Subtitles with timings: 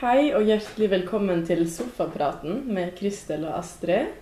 [0.00, 4.14] Hei og hjertelig velkommen til Sofapraten med Kristel og Astrid.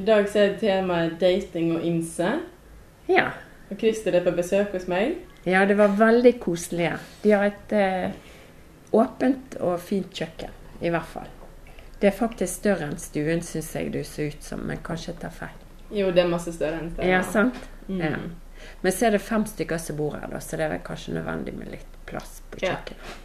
[0.00, 2.30] I dag så er temaet dating og ymse.
[3.10, 3.26] Ja.
[3.70, 5.18] Og Kristel er på besøk hos meg.
[5.44, 6.84] ja, det var veldig koselig.
[6.84, 6.96] Ja.
[7.22, 8.14] De har et eh,
[8.92, 11.28] åpent og fint kjøkken, i hvert fall.
[12.00, 15.20] Det er faktisk større enn stuen, syns jeg du ser ut som, men kanskje jeg
[15.22, 15.58] tar feil.
[15.92, 17.08] Jo, det er masse større enn stuen.
[17.12, 17.60] Ja, sant?
[17.88, 18.00] Mm.
[18.00, 18.16] Ja.
[18.82, 21.54] Men så er det fem stykker som bor her, da, så det er kanskje nødvendig
[21.58, 22.72] med litt plass på Ja.
[22.78, 23.20] kjøkkenet.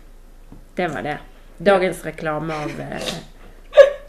[0.78, 1.18] Det var det.
[1.58, 3.10] Dagens reklame av eh,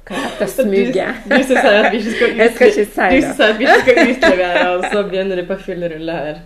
[0.09, 0.46] Hva heter det?
[0.46, 1.24] Du, Smuget?
[1.28, 3.66] du som sier at vi ikke skal, utle skal ikke si du sier at vi
[3.66, 6.38] ikke skal utlevere, og så begynner det på full rulle her.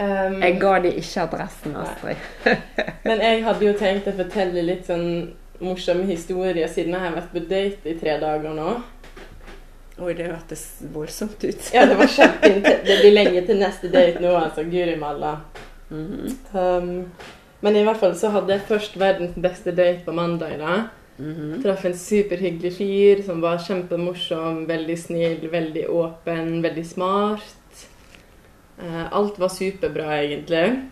[0.00, 2.16] Um, Jeg ga de ikke adressen, Astrid.
[3.08, 5.06] Men jeg hadde jo tenkt å fortelle litt sånn
[5.62, 8.74] morsomme historier, siden jeg har vært på date i tre dager nå.
[9.96, 11.70] Oi, det hørtes voldsomt ut.
[11.72, 12.66] Ja, det var kjempeint.
[12.88, 14.66] Det blir lenge til neste date nå, altså.
[14.68, 15.38] Guri malla.
[15.88, 16.34] Mhm.
[16.52, 16.90] Um,
[17.60, 20.58] men i hvert fall så hadde jeg først verdens beste date på mandag.
[20.58, 20.88] da.
[21.18, 21.62] Mhm.
[21.62, 27.86] Traff en superhyggelig fyr som var kjempemorsom, veldig snill, veldig åpen, veldig smart.
[28.78, 30.90] Eh, alt var superbra, egentlig.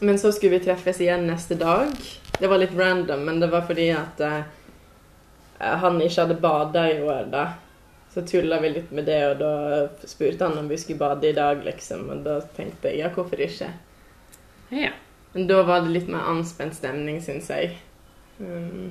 [0.00, 1.92] Men så skulle vi treffes igjen neste dag.
[2.38, 4.42] Det var litt random, men det var fordi at eh,
[5.58, 7.48] han ikke hadde bada i år, da.
[8.14, 11.36] Så tulla vi litt med det, og da spurte han om vi skulle bade i
[11.36, 12.08] dag, liksom.
[12.14, 13.68] Og da tenkte jeg ja, hvorfor ikke?
[14.72, 14.94] Ja.
[15.38, 17.76] Men da var det litt mer anspent stemning, syns jeg.
[18.42, 18.88] Um.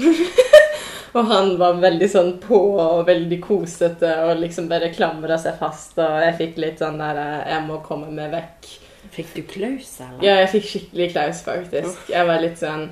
[1.12, 5.98] og han var veldig sånn på og veldig kosete og liksom bare klamra seg fast.
[6.00, 8.70] Og jeg fikk litt sånn der eh, Jeg må komme meg vekk.
[9.12, 10.22] Fikk du klaus, eller?
[10.24, 11.98] Ja, jeg fikk skikkelig klaus, faktisk.
[12.14, 12.86] Jeg var litt sånn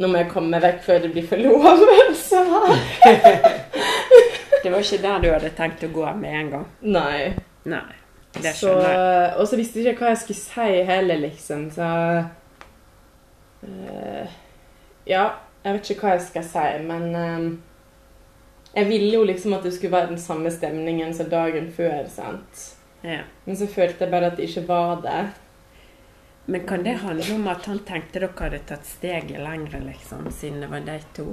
[0.00, 2.80] Nå må jeg komme meg vekk før det blir forlovelse her.
[4.64, 6.64] Det var ikke der du hadde tenkt å gå med en gang?
[6.96, 7.34] Nei.
[7.68, 7.84] Nei.
[8.40, 9.28] Det skjønner jeg.
[9.36, 11.68] og så visste jeg ikke hva jeg skulle si heller, liksom.
[11.76, 11.90] Så
[13.64, 14.34] eh,
[15.08, 15.24] Ja,
[15.64, 17.46] jeg vet ikke hva jeg skal si, men uh,
[18.74, 22.66] Jeg ville jo liksom at det skulle være den samme stemningen som dagen før, sant.
[23.04, 23.22] Ja.
[23.44, 25.22] Men så følte jeg bare at det ikke var det.
[26.46, 30.60] Men kan det handle om at han tenkte dere hadde tatt steget lengre, liksom, siden
[30.64, 31.30] det var de to?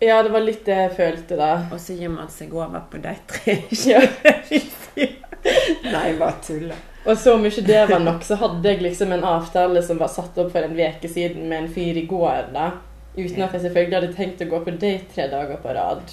[0.00, 1.52] Ja, det var litt det jeg følte, da.
[1.72, 3.58] Og så gir man seg over på de tre?
[3.88, 4.04] Ja.
[5.94, 6.86] Nei, bare tuller.
[7.08, 10.36] Og så ikke det var nok, så hadde jeg liksom en avtale som var satt
[10.40, 12.72] opp for en uke siden med en fyr i går, da.
[13.16, 16.04] Uten at jeg selvfølgelig hadde tenkt å gå på date tre dager på rad.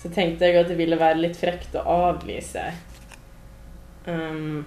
[0.00, 2.64] Så tenkte jeg at det ville være litt frekt å avlyse.
[4.08, 4.64] Um,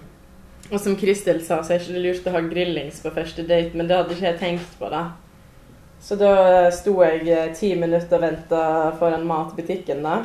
[0.70, 3.74] og som Kristel sa, så er det ikke lurt å ha grillings på første date,
[3.76, 5.04] men det hadde ikke jeg tenkt på, da.
[6.04, 8.64] Så da sto jeg eh, ti minutter og venta
[9.00, 10.22] foran matbutikken, da.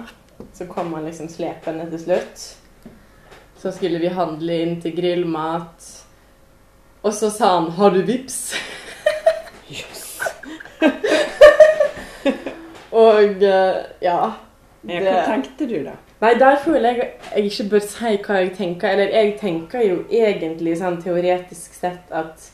[0.55, 2.45] Så kom han liksom slepende til slutt.
[3.59, 5.87] Så skulle vi handle inn til grillmat.
[7.03, 8.53] Og så sa han 'Har du vips?
[12.91, 14.31] Og eh, ja.
[14.81, 15.01] Det...
[15.03, 15.91] hva tenkte du, da?
[16.19, 18.87] Nei, der føler jeg jeg ikke bør si hva jeg tenker.
[18.89, 22.49] Eller jeg tenker jo egentlig sånn teoretisk sett at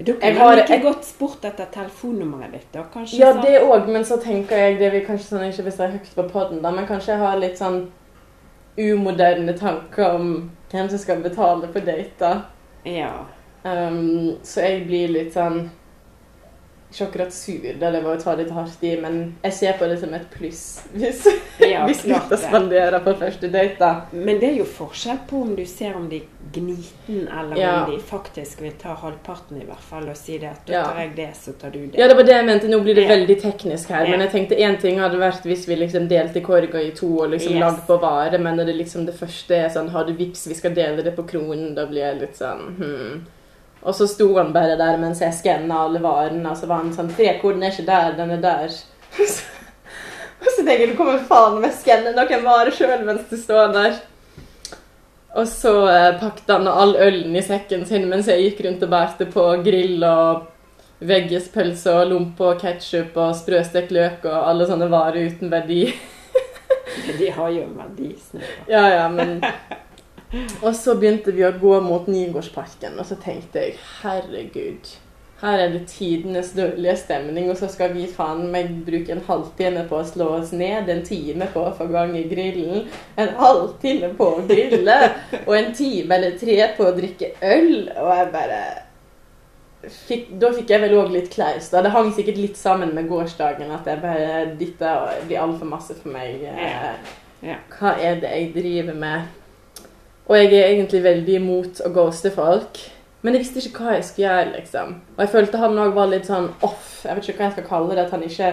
[0.00, 2.82] Dere har har- ikke jeg- godt spurt etter telefonnummeret ditt, da?
[2.92, 3.18] Kanskje?
[3.18, 3.42] Ja, sånn...
[3.44, 6.14] det òg, men så tenker jeg Det vil kanskje sånn ikke hvis jeg er høyt
[6.14, 7.90] på poden, da, men kanskje jeg har litt sånn
[8.80, 10.32] umoderne tanker om
[10.70, 12.32] hvem som skal betale for data.
[12.86, 13.12] Ja.
[13.62, 15.66] Um, så jeg blir litt sånn
[16.90, 20.00] Ikke akkurat sur, det var å ta litt hardt i, men jeg ser på det
[20.00, 21.20] som et pluss hvis,
[21.60, 23.76] Ja, hvis gutta spanderer på første date.
[23.78, 23.90] da.
[24.10, 26.18] Men det er jo forskjell på om du ser om de
[26.52, 27.84] gniten, eller Ja.
[27.84, 30.82] om de faktisk vil ta halvparten, i hvert fall, og si det at da Ja.
[30.84, 31.94] tar jeg det, så tar du det.
[31.98, 32.66] Ja, det var det jeg mente.
[32.68, 34.08] Nå blir det veldig teknisk her.
[34.10, 37.30] Men jeg tenkte én ting hadde vært hvis vi liksom delte korga i to og
[37.30, 37.60] liksom Yes.
[37.60, 40.54] lagd på vare, men når det liksom det første er sånn Har du vips, vi
[40.54, 43.26] skal dele det på kronen, da blir jeg litt sånn hm.
[43.80, 46.92] Og så sto han bare der mens jeg skanna alle varene, og så var han
[46.92, 48.76] sånn Trekoden er ikke der, den er der.
[50.42, 53.72] og så tenker jeg du kommer faen meg skanne noen varer sjøl mens du står
[53.76, 53.98] der.
[55.40, 58.92] Og så eh, pakket han all ølen i sekken sin mens jeg gikk rundt og
[58.92, 60.48] bærte på grill og
[61.06, 65.86] veggespølse og lompe og ketsjup og sprøstekt løk og alle sånne varer uten verdi.
[67.20, 68.10] De har jo en verdi.
[68.68, 69.38] Ja, ja, men
[70.62, 74.92] Og så begynte vi å gå mot Nygårdsparken, og så tenkte jeg herregud.
[75.40, 79.86] Her er det tidenes dårlige stemning, og så skal vi faen meg bruke en halvtime
[79.88, 82.84] på å slå oss ned, en time på å få gang i grillen,
[83.16, 84.98] en halvtime på å grille,
[85.46, 87.72] og en time eller tre på å drikke øl.
[87.96, 88.60] Og jeg bare
[89.88, 91.70] fikk, Da fikk jeg vel òg litt klaus.
[91.72, 91.80] da.
[91.82, 94.94] Det hang sikkert litt sammen med gårsdagen at jeg bare Dette
[95.26, 96.44] blir altfor masse for meg.
[97.72, 99.39] Hva er det jeg driver med?
[100.30, 102.78] Og jeg er egentlig veldig imot å ghoste folk.
[103.20, 104.92] Men jeg visste ikke hva jeg skulle gjøre, liksom.
[105.16, 107.66] Og jeg følte han òg var litt sånn off Jeg vet ikke hva jeg skal
[107.66, 108.04] kalle det.
[108.06, 108.52] At han ikke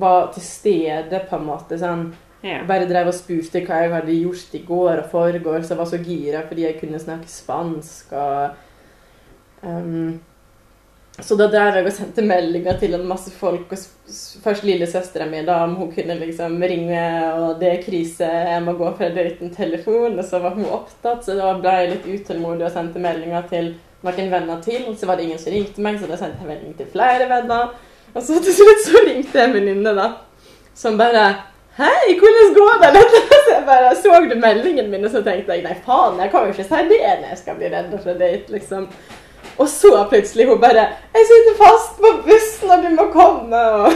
[0.00, 1.78] var til stede, på en måte.
[1.78, 2.10] sånn
[2.42, 2.62] Ja.
[2.64, 5.88] bare drev og spurte hva jeg hadde gjort i går og foregår, så jeg var
[5.90, 8.54] så gira fordi jeg kunne snakke spansk og
[9.62, 10.20] ehm,
[11.22, 14.14] Så da drev jeg og sendte meldinger til en masse folk, og
[14.44, 17.02] først lillesøstera mi, da, om hun kunne liksom ringe,
[17.36, 21.36] og det er krise, jeg må gå uten telefon, og så var hun opptatt, så
[21.38, 23.74] da ble jeg litt utålmodig og sendte meldinger til
[24.06, 26.50] noen venner til, og så var det ingen som ringte meg, så da sendte jeg
[26.54, 27.76] melding til flere venner,
[28.14, 30.10] og så til slutt så ringte jeg en venninne, da,
[30.74, 31.30] som bare
[31.80, 33.02] Hei, hvordan går det?
[33.44, 36.44] Så jeg bare så du meldingen min, og så tenkte jeg nei, faen, jeg kan
[36.44, 38.88] jo ikke si det når jeg skal bli redd for date, liksom.
[39.60, 43.92] Og så plutselig hun bare 'Jeg sitter fast på bussen, og du må komme', og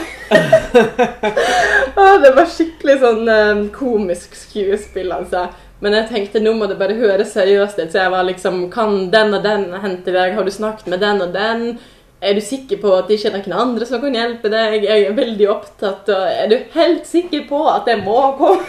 [2.00, 5.46] Å, Det var skikkelig sånn um, komisk skuespill, altså.
[5.80, 9.10] Men jeg tenkte nå må det bare høres seriøst ut, så jeg var liksom Kan
[9.12, 10.36] den og den hente deg?
[10.36, 11.78] Har du snakket med den og den?
[12.24, 14.84] Er du sikker på at det ikke er noen andre som kan hjelpe deg?
[14.84, 18.64] Jeg er veldig opptatt, og er du helt sikker på at jeg må komme?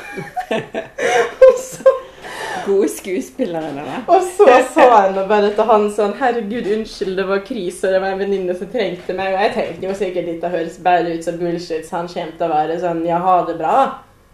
[1.48, 1.96] og så
[2.66, 4.00] Gode skuespillere, dere.
[4.08, 8.00] og så sa han, og bare til han sånn Herregud, unnskyld, det var krise, det
[8.02, 9.36] var en venninne som trengte meg.
[9.36, 12.48] Og jeg tenkte jo sikkert dette høres bare ut som bullshit, så han kommer til
[12.48, 13.76] å være sånn Ja, ha det bra.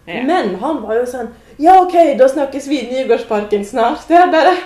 [0.06, 0.22] Ja.
[0.26, 1.28] Men han var jo sånn
[1.62, 4.08] Ja, OK, da snakkes vi i Nygårdsparken snart.
[4.08, 4.56] Det er bare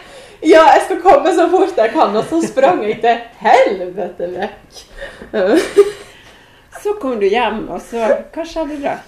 [0.44, 2.16] Ja, jeg skal komme så fort jeg kan.
[2.16, 4.82] Og så sprang jeg til helvete vekk.
[6.82, 8.98] Så kom du hjem, og så Hva skjedde da?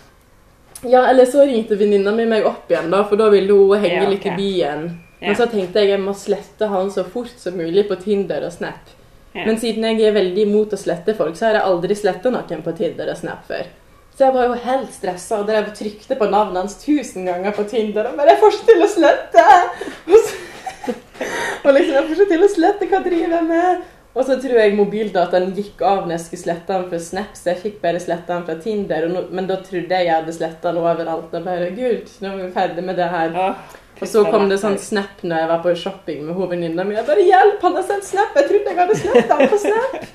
[0.82, 4.02] Ja, eller så ringte venninna mi meg opp igjen, da, for da ville hun henge
[4.04, 4.84] Ja, litt i byen.
[5.20, 8.54] Men så tenkte jeg jeg må slette han så fort som mulig på Tinder og
[8.54, 8.94] Snap.
[9.34, 12.62] Men siden jeg er veldig imot å slette folk, så har jeg aldri sletta noen
[12.64, 13.68] på Tinder og Snap før.
[14.14, 17.54] Så jeg var jo helt stressa og drev og trykte på navnet hans tusen ganger
[17.54, 18.08] på Tinder.
[18.10, 19.44] Og bare 'Jeg får ikke til å slette!'
[20.10, 20.94] Og, så,
[21.64, 24.58] og liksom 'Jeg får ikke til å slette, hva driver jeg med?' Og så tror
[24.58, 28.00] jeg mobildataen gikk av når jeg skulle slette den fra Snap, så jeg fikk bare
[28.02, 29.04] slette den fra Tinder.
[29.12, 31.34] Nå, men da trodde jeg jeg hadde sletta den overalt.
[31.38, 33.36] Og bare 'Gud, nå er vi ferdig med det her'.
[33.36, 33.52] Ja,
[34.00, 36.94] Og så kom det sånn snap når jeg var på shopping med venninna mi.
[36.94, 38.34] Jeg bare 'Hjelp, han har sendt snap!
[38.34, 40.08] Jeg trodde jeg hadde sletta han på snap!'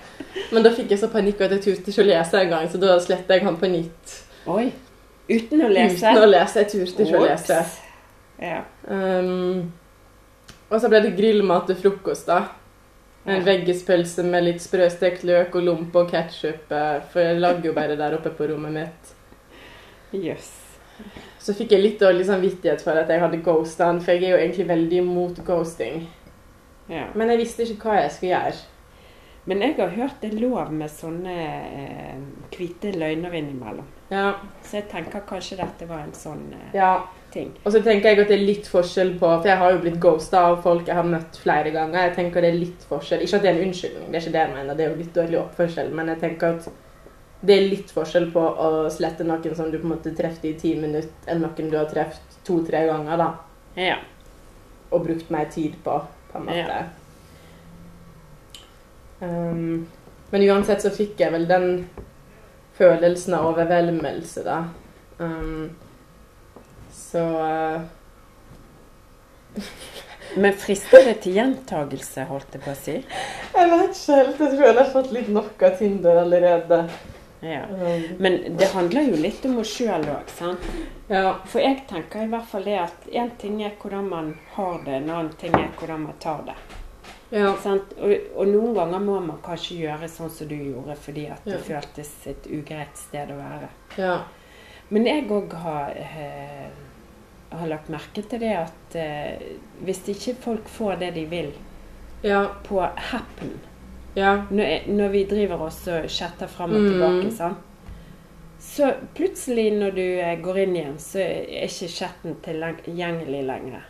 [0.52, 2.98] Men da fikk jeg så panikk at jeg turte ikke å lese engang, så da
[3.00, 4.18] sletta jeg han på nytt.
[4.48, 4.66] Oi.
[5.30, 6.04] Uten å lese?
[6.04, 6.60] Uten å lese.
[6.60, 7.62] Jeg turte ikke å lese.
[8.42, 8.60] Ja.
[8.90, 9.72] Um,
[10.70, 12.42] og så ble det grillmat til frokost, da.
[13.25, 16.74] En veggispølse med litt sprøstekt løk og lompe og ketsjup.
[17.14, 19.14] For jeg lager jo bare der oppe på rommet mitt.
[20.14, 20.52] Jøss.
[21.42, 24.36] Så fikk jeg litt dårlig samvittighet for at jeg hadde ghosta han, for jeg er
[24.36, 26.04] jo egentlig veldig imot ghosting.
[26.92, 27.08] Ja.
[27.16, 28.62] Men jeg visste ikke hva jeg skulle gjøre.
[29.45, 32.22] Men jeg har hørt det er lov med sånne eh,
[32.54, 33.88] hvite løgner innimellom.
[34.13, 36.94] Ja, Så jeg tenker kanskje dette var en sånn eh, ja.
[37.34, 37.50] ting.
[37.63, 40.00] Og så tenker jeg at det er litt forskjell på For jeg har jo blitt
[40.04, 42.07] ghosta av folk jeg har møtt flere ganger.
[42.07, 44.36] Jeg tenker det er litt forskjell Ikke at det er en unnskyldning, det er ikke
[44.38, 44.80] det jeg mener.
[44.80, 45.94] Det er jo litt dårlig oppførsel.
[46.00, 46.72] Men jeg tenker at
[47.44, 50.56] det er litt forskjell på å slette noen som du på en måte treffer i
[50.60, 53.31] ti minutter, enn noen du har truffet to-tre ganger, da.
[53.75, 53.98] Ja.
[54.96, 55.98] Og brukt mer tid på,
[56.31, 56.78] på en måte.
[56.78, 57.03] Ja.
[59.24, 59.88] Um,
[60.34, 61.68] men uansett så fikk jeg vel den
[62.78, 64.64] følelsen av overveldelse, da.
[65.20, 65.70] Um,
[66.94, 67.81] så uh,
[70.36, 72.96] Men frister det til gjentagelse, holdt jeg på å si?
[73.54, 74.40] Jeg vet ikke helt.
[74.40, 76.80] Jeg tror jeg har fått litt nok av Tinder allerede.
[77.44, 77.68] Ja.
[77.70, 80.70] Um, Men det handler jo litt om oss sjøl òg, sant.
[81.12, 81.36] ja.
[81.46, 85.03] For jeg tenker i hvert fall det at én ting er hvordan man har det,
[85.03, 86.58] en annen ting er hvordan man tar det.
[87.34, 87.56] Ja.
[87.63, 87.96] Sant?
[87.98, 91.56] Og, og noen ganger må man kanskje gjøre sånn som du gjorde, fordi at det
[91.58, 91.62] Ja.
[91.66, 93.70] føltes et ugreit sted å være.
[93.98, 94.20] Ja.
[94.94, 96.70] Men jeg òg har, eh,
[97.58, 99.40] har lagt merke til det at eh,
[99.84, 101.52] hvis ikke folk får det de vil
[102.24, 102.48] Ja.
[102.63, 103.60] på Happen
[104.16, 104.46] Ja.
[104.52, 106.92] når, når vi driver oss og chatter fram og Mm.
[106.92, 107.58] tilbake, sant?
[108.60, 113.82] så plutselig når du eh, går inn igjen, så er ikke chatten tilgjengelig lenger.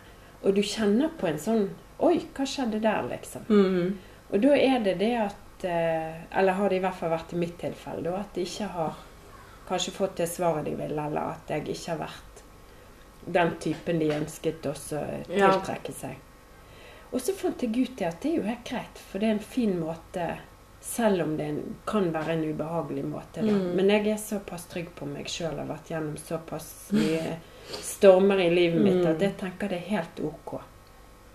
[0.44, 3.42] Og du kjenner på en sånn Oi, hva skjedde der, liksom?
[3.48, 3.98] Mm.
[4.30, 7.36] Og da er det det at eh, Eller har det i hvert fall vært i
[7.38, 8.96] mitt tilfelle, da, at de ikke har
[9.68, 12.42] kanskje fått det svaret de vil, eller at jeg ikke har vært
[13.24, 14.98] den typen de ønsket også
[15.30, 16.18] tiltrekke seg.
[17.12, 19.36] Og så fant jeg ut det at det er jo helt greit, for det er
[19.38, 20.26] en fin måte
[20.84, 21.46] selv om det
[21.88, 23.40] kan være en ubehagelig måte.
[23.40, 23.54] Da.
[23.54, 23.70] Mm.
[23.78, 27.38] Men jeg er såpass trygg på meg sjøl og har vært gjennom såpass mye
[27.80, 29.06] stormer i livet mitt Mm.
[29.14, 30.58] at jeg tenker det er helt OK.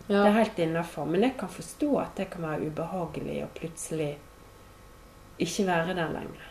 [0.10, 1.06] Det er helt innafor.
[1.06, 4.16] Men jeg kan forstå at det kan være ubehagelig å plutselig
[5.40, 6.48] ikke være der lenger.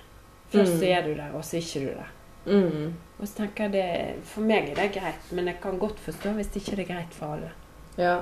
[0.53, 0.79] Først Mm.
[0.81, 2.13] så er du der, og så er ikke du der.
[2.47, 2.95] Mm.
[3.21, 6.31] Og så tenker jeg det For meg er det greit, men jeg kan godt forstå
[6.37, 7.51] hvis ikke det er greit for alle.
[7.99, 8.21] Ja.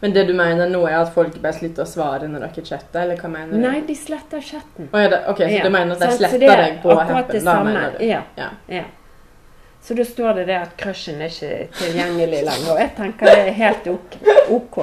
[0.00, 3.02] Men det du mener nå, er at folk bare slutter å svare når dere chatter,
[3.02, 3.58] eller hva mener du?
[3.58, 4.88] Nei, de sletter chatten.
[4.94, 5.62] Oh, ja, det, ok, så Ja.
[5.64, 8.00] du mener at de sletter er deg på akkurat det samme.
[8.00, 8.22] Ja.
[8.36, 8.48] Ja.
[9.80, 9.86] Ja.
[9.86, 12.72] Så da står det det at crushen er ikke tilgjengelig lenger.
[12.74, 14.16] Og jeg tenker det er helt ok.
[14.50, 14.78] ok.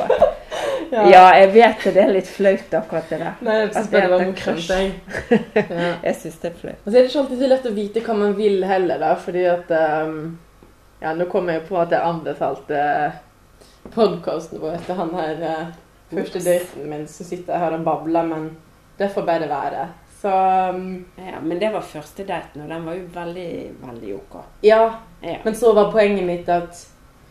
[0.91, 1.37] Ja.
[1.37, 1.93] jeg vet det.
[1.93, 3.37] Det er litt flaut, akkurat det der.
[3.45, 4.69] Nei, jeg det bare det var morsomt.
[4.69, 4.91] jeg.
[5.77, 5.93] Ja.
[6.03, 6.81] Jeg syns det er flaut.
[6.83, 9.13] Og så er det ikke alltid så lett å vite hva man vil heller, da,
[9.21, 10.19] fordi at um,
[11.01, 12.83] Ja, nå kommer jeg på at jeg anbefalte
[13.93, 15.67] podkasten vår til han her uh,
[16.09, 18.49] første daten min som sitter her og babler, men
[18.97, 19.87] det får bare være.
[20.21, 23.49] Så ehm, Ja, men det var første daten, og den var jo veldig,
[23.85, 24.37] veldig ok.
[24.65, 24.83] ja.
[25.21, 25.37] Ja.
[25.43, 26.77] Men så var poenget mitt at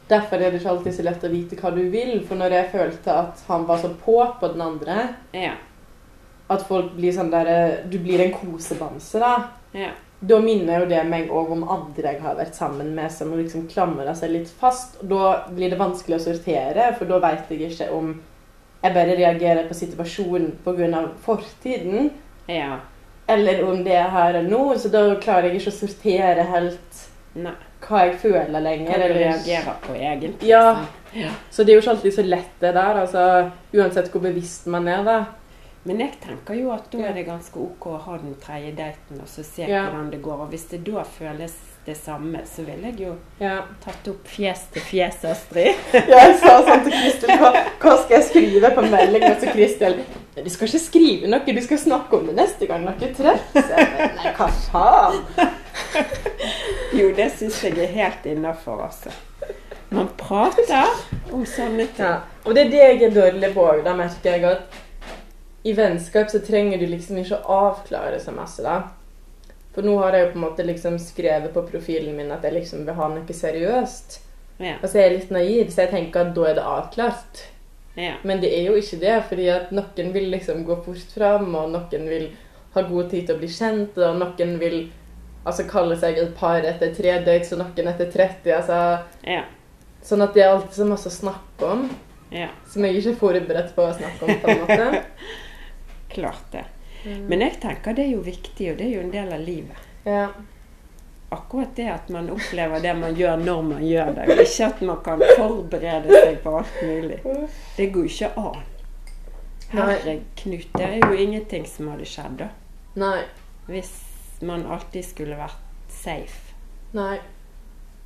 [0.08, 2.16] derfor er det ikke alltid så lett å vite hva du vil.
[2.26, 4.96] For når jeg følte at han var så på på den andre,
[5.32, 5.52] Ja.
[6.50, 9.48] at folk blir sånn der eh, Du blir en kosebamse, da.
[9.72, 9.90] Ja.
[10.20, 13.66] Da minner jo det meg òg om andre jeg har vært sammen med som liksom
[13.68, 14.96] klamrer seg litt fast.
[15.02, 18.14] Og da blir det vanskelig å sortere, for da veit jeg ikke om
[18.82, 21.08] jeg bare reagerer på situasjonen pga.
[21.22, 22.10] fortiden,
[22.48, 22.78] ja.
[23.28, 24.62] eller om det er her og nå.
[24.78, 27.00] Så da klarer jeg ikke å sortere helt
[27.34, 27.52] Nei.
[27.86, 28.90] hva jeg føler lenger.
[28.92, 30.48] Hva du eller- reagerer på, egentlig.
[30.48, 30.76] Ja.
[31.16, 31.30] Ja.
[31.50, 33.00] Så det er jo ikke alltid så lett, det der.
[33.02, 35.18] altså Uansett hvor bevisst man er, da.
[35.86, 39.20] Men jeg tenker jo at da er det ganske ok å ha den tredje daten
[39.22, 39.84] og så se Ja.
[39.86, 40.40] hvordan det går.
[40.42, 41.54] Og hvis det da føles
[41.86, 43.60] det samme, så ville jeg jo Ja.
[43.84, 45.74] tatt opp fjes til fjes, Astrid.
[45.92, 50.00] Jeg sa sånn til Kristel hva, hva skal jeg skrive på meldingen til Kristel?
[50.36, 53.70] «Nei, Du skal ikke skrive noe, du skal snakke om det neste gang dere treffes.
[53.72, 55.22] Jeg Nei, hva faen?
[56.96, 59.14] Jo, det syns jeg er helt innafor, altså.
[59.88, 60.90] Man prater
[61.32, 62.04] om sånne ting.
[62.04, 62.20] Ja.
[62.44, 63.80] Og det er det jeg er dårlig på òg.
[63.86, 64.76] Da merker jeg at
[65.66, 68.82] i vennskap så trenger du liksom ikke å avklare så masse, da.
[69.74, 72.58] For nå har jeg jo på en måte liksom skrevet på profilen min at jeg
[72.58, 74.20] liksom vil ha noe seriøst.
[74.60, 74.76] Ja.
[74.82, 77.42] Og så er jeg litt naiv, så jeg tenker at da er det avklart.
[77.96, 78.14] Ja.
[78.28, 81.72] Men det er jo ikke det, fordi at noen vil liksom gå fort fram, og
[81.72, 82.28] noen vil
[82.76, 84.80] ha god tid til å bli kjent, og noen vil
[85.46, 88.50] altså kalle seg et par etter tre dates, og noen etter 30.
[88.58, 88.80] altså...
[89.26, 89.44] Ja.
[90.06, 91.86] Sånn at det er alltid så masse å snakke om,
[92.30, 92.50] ja.
[92.70, 94.36] som jeg ikke er forberedt på å snakke om.
[94.42, 95.00] på en måte.
[96.14, 96.62] Klart det.
[97.26, 99.88] Men jeg tenker det er jo viktig, og det er jo en del av livet.
[100.06, 100.28] Ja.
[101.30, 104.80] Akkurat det at man opplever det man gjør når man gjør det, og ikke at
[104.86, 107.18] man kan forberede seg på alt mulig.
[107.76, 108.62] Det går jo ikke an.
[109.72, 112.48] Herre Knut, det er jo ingenting som hadde skjedd da.
[112.94, 113.24] Nei.
[113.66, 113.90] Hvis
[114.46, 115.58] man alltid skulle vært
[115.90, 116.54] safe.
[116.94, 117.18] Nei.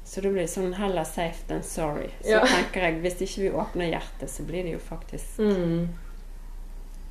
[0.04, 2.08] Så da blir det sånn heller safe than sorry.
[2.24, 2.40] Så Ja.
[2.46, 5.88] tenker jeg, hvis ikke vi åpner hjertet, så blir det jo faktisk Mm.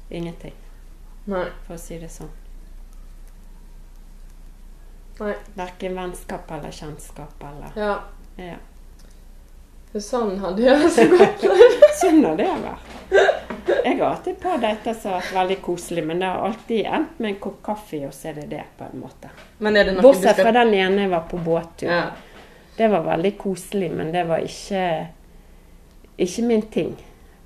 [0.09, 0.53] ingenting,
[1.25, 1.45] Nei.
[1.67, 2.29] for å si det sånn.
[5.19, 5.33] Nei.
[5.55, 7.95] Verken vennskap eller kjennskap eller Ja.
[8.39, 8.55] Ja.
[9.99, 11.43] Sånn hadde jeg så godt.
[12.01, 12.95] Sånn har det vært.
[13.83, 16.85] Jeg har hatt et par dater som har vært veldig koselig, men det har alltid
[16.85, 19.31] endt med en kopp kaffe, og så er det det, på en måte.
[19.59, 21.89] Det Bortsett fra den ene jeg var på båttur.
[21.89, 22.03] ja.
[22.79, 24.83] Det var veldig koselig, men det var ikke
[26.17, 26.93] ikke min ting,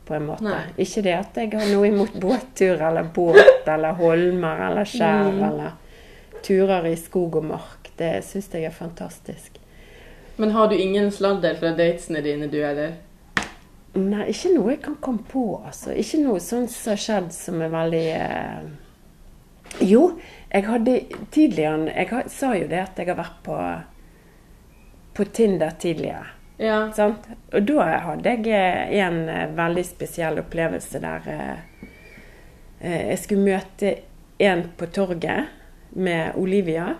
[0.05, 0.43] på en måte.
[0.45, 0.59] Nei.
[0.83, 5.43] Ikke det at jeg har noe imot båttur eller båt eller holmer eller skjær Mm.
[5.47, 5.71] eller
[6.43, 7.89] turer i skog og mark.
[7.97, 9.59] Det syns jeg er fantastisk.
[10.35, 12.95] Men har du ingen sladder fra datesene dine, du, heller?
[13.93, 15.93] Nei, ikke noe jeg kan komme på, altså.
[15.93, 18.71] Ikke noe sånt som har skjedd som er veldig eh...
[19.81, 20.03] Jo,
[20.53, 20.93] jeg hadde
[21.33, 23.57] tidligere Jeg har, sa jo det at jeg har vært på,
[25.17, 26.27] på Tinder tidligere.
[26.61, 26.79] Ja.
[26.93, 27.25] Sant?
[27.53, 31.87] Og da hadde jeg eh, en eh, veldig spesiell opplevelse der eh,
[32.79, 33.95] eh, jeg skulle møte
[34.41, 35.49] en på torget
[35.95, 36.93] med Olivia.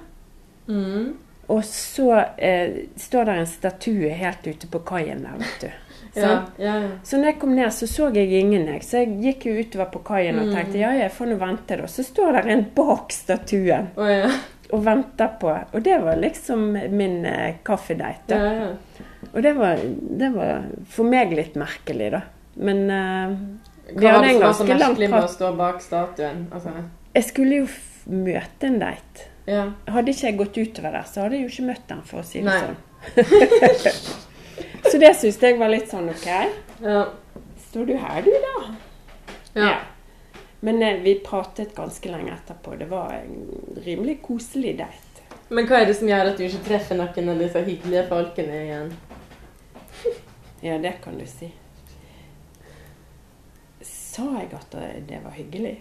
[0.68, 1.14] Mm.
[1.52, 5.72] Og så eh, står der en statue helt ute på kaien der, vet du.
[6.14, 6.22] Ja.
[6.22, 6.40] Ja.
[6.58, 6.90] ja.
[7.04, 8.84] Så når jeg kom ned, så så jeg ingen, jeg.
[8.86, 10.54] Så jeg gikk jo utover på kaien og Mm.
[10.56, 11.88] tenkte ja, jeg får nå vente, da.
[11.88, 14.36] Så står der en bak statuen oh,
[14.74, 18.36] og venter på Og det var liksom min eh, kaffedate.
[18.36, 18.70] Ja, ja.
[19.34, 19.80] Og det var,
[20.20, 22.22] det var for meg litt merkelig, da.
[22.56, 23.38] Men eh,
[23.94, 26.46] Vi Hva var det som var så merkelig med å stå bak statuen?
[26.54, 26.70] Altså,
[27.14, 27.66] jeg skulle jo
[28.10, 29.30] møte en date.
[29.48, 29.66] ja.
[29.88, 32.28] Hadde ikke jeg gått utover der, så hadde jeg jo ikke møtt den, for å
[32.28, 32.60] si det Nei.
[32.64, 32.78] sånn.
[34.92, 36.28] så det syns jeg var litt sånn OK.
[36.84, 37.02] ja.
[37.70, 38.76] Står du her, du, da?
[39.58, 39.74] ja.
[40.64, 42.76] Men eh, vi pratet ganske lenge etterpå.
[42.80, 45.26] Det var en rimelig koselig date.
[45.50, 48.62] Men hva er det som gjør at du ikke treffer noen av disse hyggelige folkene
[48.62, 48.94] igjen?
[50.64, 51.50] Ja, det kan du si.
[54.14, 54.76] Sa jeg at
[55.08, 55.76] det- var hyggelig?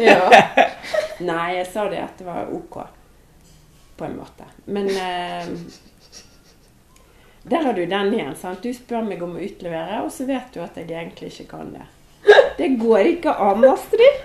[0.00, 0.28] Ja.
[1.28, 2.78] Nei, jeg sa det at det var OK.
[3.98, 4.46] På en måte.
[4.64, 5.50] Men eh,
[7.44, 8.34] Der har du den igjen.
[8.40, 8.62] sant?
[8.64, 11.74] Du spør meg om å utlevere, og så vet du at jeg egentlig ikke kan
[11.76, 11.84] det.
[12.56, 14.16] Det går ikke an, Astrid.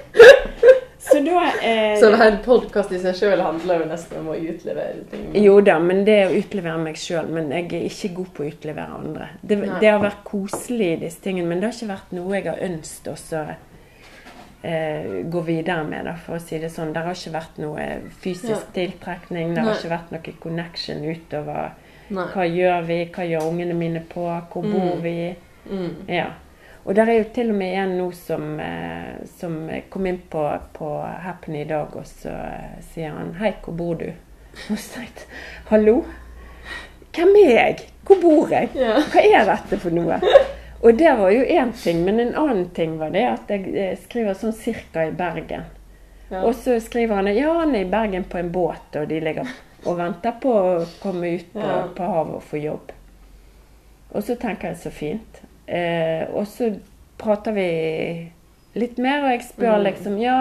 [0.99, 5.05] Så da eh, Så her podkast i seg sjøl handler jo nesten om å utlevere
[5.11, 5.29] ting.
[5.39, 7.29] Jo da, men det er å utlevere meg sjøl.
[7.31, 9.29] Men jeg er ikke god på å utlevere andre.
[9.41, 12.59] Det, det har vært koselig, disse tingene, men det har ikke vært noe jeg har
[12.67, 13.43] ønsket også
[14.63, 16.91] eh, gå videre med, da, for å si det sånn.
[16.95, 17.87] Det har ikke vært noe
[18.23, 19.53] fysisk tiltrekning.
[19.55, 19.69] Det Nei.
[19.69, 21.71] har ikke vært noe connection utover
[22.09, 22.27] Nei.
[22.33, 24.75] hva gjør vi, hva gjør ungene mine på, hvor Mm.
[24.75, 25.17] bor vi?
[25.69, 25.89] Mm.
[26.07, 26.27] Ja.
[26.89, 29.59] Og der er jo til og med en nå som, eh, som
[29.93, 30.41] kom inn på,
[30.73, 30.87] på
[31.21, 34.13] Happen i dag, og så eh, sier han 'Hei, hvor bor du?'
[34.71, 35.29] Og så tenkte jeg
[35.69, 35.99] 'Hallo?
[37.13, 37.77] Hvem er jeg?
[38.05, 38.71] Hvor bor jeg?
[38.73, 40.17] Hva er dette for noe?'
[40.81, 43.97] Og det var jo én ting, men en annen ting var det at jeg eh,
[43.99, 45.65] skriver sånn cirka i Bergen.
[46.31, 46.41] Ja.
[46.45, 49.45] Og så skriver han ja, han er i Bergen på en båt, og de ligger
[49.85, 51.83] og venter på å komme ut på, Ja.
[51.95, 52.91] på havet og få jobb.
[54.11, 55.41] Og så tenker jeg så fint.
[55.69, 56.71] Eh, og så
[57.21, 57.69] prater vi
[58.79, 59.83] litt mer, og jeg spør Mm.
[59.85, 60.37] liksom ja,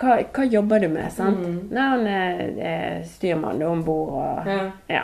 [0.00, 1.12] hva, hva jobber du med?
[1.12, 1.38] sant?
[1.38, 1.58] Mm.
[1.70, 2.40] Nei, han er,
[2.72, 4.70] er styrmann om bord og Ja.
[4.88, 5.02] ja.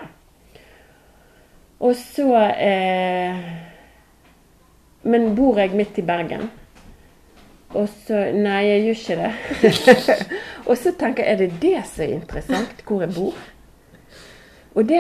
[1.81, 3.37] Og så eh,
[5.03, 6.49] Men bor jeg midt i Bergen?
[7.75, 9.33] Og så Nei, jeg gjør ikke det.
[10.69, 13.35] og så tenker jeg, er det det som er interessant, hvor jeg bor?
[14.77, 14.99] Og det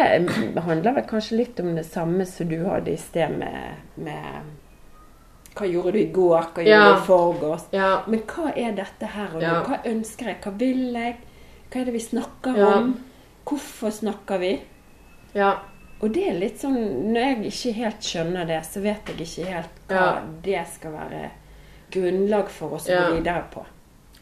[0.64, 4.48] handler vel kanskje litt om det samme som du hadde i sted med, med
[5.58, 6.48] Hva gjorde du i går?
[6.54, 6.84] Hva gjorde Ja.
[6.94, 7.64] du i forgårs?
[7.72, 8.02] ja.
[8.06, 9.46] Men hva er dette her og nå?
[9.46, 9.62] Ja.
[9.66, 10.40] Hva ønsker jeg?
[10.44, 11.16] Hva vil jeg?
[11.70, 12.92] Hva er det vi snakker om?
[13.44, 14.60] Hvorfor snakker vi?
[15.34, 15.54] ja.
[16.00, 16.76] Og det er litt sånn
[17.12, 21.30] Når jeg ikke helt skjønner det, så vet jeg ikke helt hva det skal være
[21.90, 23.64] grunnlag for oss å gå videre på.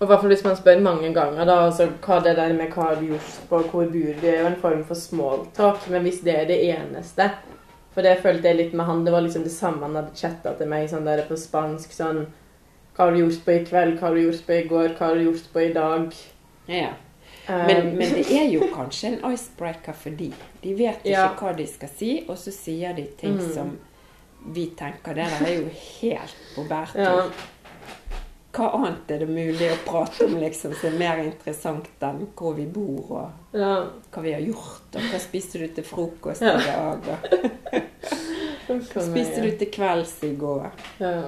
[0.00, 2.91] Og hvert fall hvis man spør mange ganger, da, altså hva det der med hva
[2.91, 6.21] har du gjort på, hvor bor du, er jo en form for smalltalk, men hvis
[6.26, 7.31] det er det eneste
[7.95, 10.53] For det følte jeg litt med han, det var liksom det samme han hadde chatta
[10.59, 12.26] til meg sånn der på spansk, sånn
[12.97, 15.07] Hva har du gjort på i kveld, hva har du gjort på i går, hva
[15.09, 16.15] har du gjort på i dag?
[16.69, 16.93] Ja.
[17.49, 20.33] Um, Men, men det er jo kanskje en icebreaker for de.
[20.62, 21.29] De vet ikke Ja.
[21.40, 23.53] hva de skal si, og så sier de ting Mm.
[23.55, 23.77] som
[24.55, 25.68] vi tenker Det der er jo
[26.01, 27.01] helt på bærtur.
[27.01, 27.23] ja,
[28.57, 32.55] Hva annet er det mulig å prate om liksom, som er mer interessant enn hvor
[32.57, 33.75] vi bor, og ja.
[34.14, 39.45] hva vi har gjort, og hva spiste du til frokost i dag, og hva spiste
[39.45, 40.71] du til kvelds i går?
[41.03, 41.19] Ja.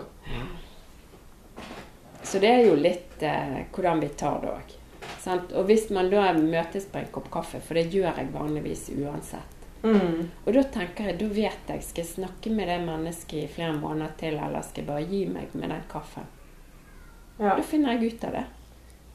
[2.22, 4.74] Så det er jo litt eh, hvordan vi tar det òg.
[5.28, 9.54] Og hvis man da møtes på en kopp kaffe, for det gjør jeg vanligvis uansett.
[9.82, 10.30] Mm.
[10.44, 13.76] Og da tenker jeg, da vet jeg, skal jeg snakke med det mennesket i flere
[13.76, 16.26] måneder til, eller skal jeg bare gi meg med den kaffen?
[17.38, 17.54] Ja.
[17.56, 18.44] Da finner jeg ut av det.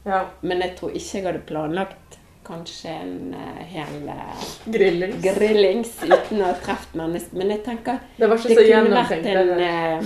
[0.04, 0.20] ja.
[0.40, 5.22] Men jeg tror ikke jeg hadde planlagt kanskje en uh, hel uh, Grillings.
[5.24, 7.38] grillings uten å ha truffet mennesker.
[7.40, 9.26] Men jeg tenker Det var ikke det så gjennomtenkt.
[9.26, 10.04] en eh,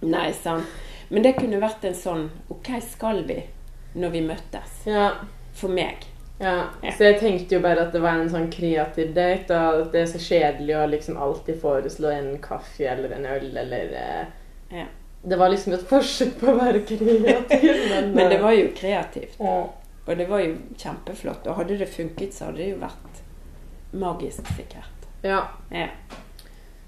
[0.14, 0.66] Nei, sant.
[1.08, 3.38] Men det kunne vært en sånn OK, skal vi
[3.96, 4.82] når vi møttes?
[4.86, 5.10] Ja.
[5.56, 6.04] For meg.
[6.38, 6.92] Ja, Ja.
[6.94, 10.02] så jeg tenkte jo bare at det var en sånn kreativ date, og at det
[10.04, 13.96] er så kjedelig å liksom alltid foreslå en kaffe eller en øl eller
[14.70, 14.84] Ja.
[15.22, 18.70] Det var liksom et forsøk på å være kreativ, men, Men det eh, var jo
[18.76, 19.36] kreativt.
[19.38, 19.58] ja.
[20.08, 21.46] Og det var jo kjempeflott.
[21.50, 23.18] Og hadde det funket, så hadde det jo vært
[23.92, 25.08] magisk, sikkert.
[25.26, 25.42] ja.
[25.74, 25.90] Ja.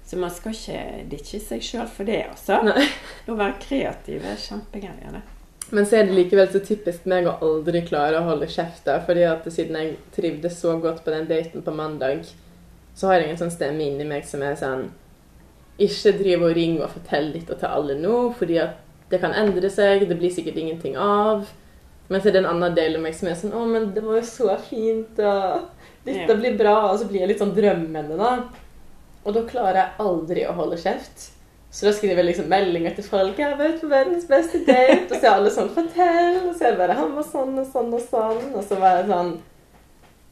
[0.05, 2.57] Så man skal ikke ditche seg sjøl for det, altså.
[2.67, 2.87] Nei.
[3.31, 5.21] Å være kreativ er kjempegreier, det.
[5.71, 8.83] Men så er det likevel så typisk meg å aldri klare å holde kjeft.
[8.89, 12.25] da, fordi at siden jeg trivdes så godt på den daten på mandag,
[12.95, 14.89] så har jeg en sånn stemme inni meg som er sånn
[15.79, 18.79] Ikke drive og ring og fortell dette til alle nå, fordi at
[19.11, 21.47] det kan endre seg, det blir sikkert ingenting av.
[22.07, 24.03] Men så er det en annen del av meg som er sånn Å, men det
[24.03, 26.75] var jo så fint, og dette blir bra.
[26.91, 28.33] Og så blir jeg litt sånn drømmende, da.
[29.23, 31.29] Og da klarer jeg aldri å holde kjeft.
[31.71, 33.37] Så da skriver jeg liksom meldinger til folk.
[33.37, 36.65] 'Jeg har vært på verdens beste date.' Og så er alle sånn 'Fortell.' Og så
[36.67, 39.31] er det bare 'Han var sånn og sånn og sånn.' Og så var jeg sånn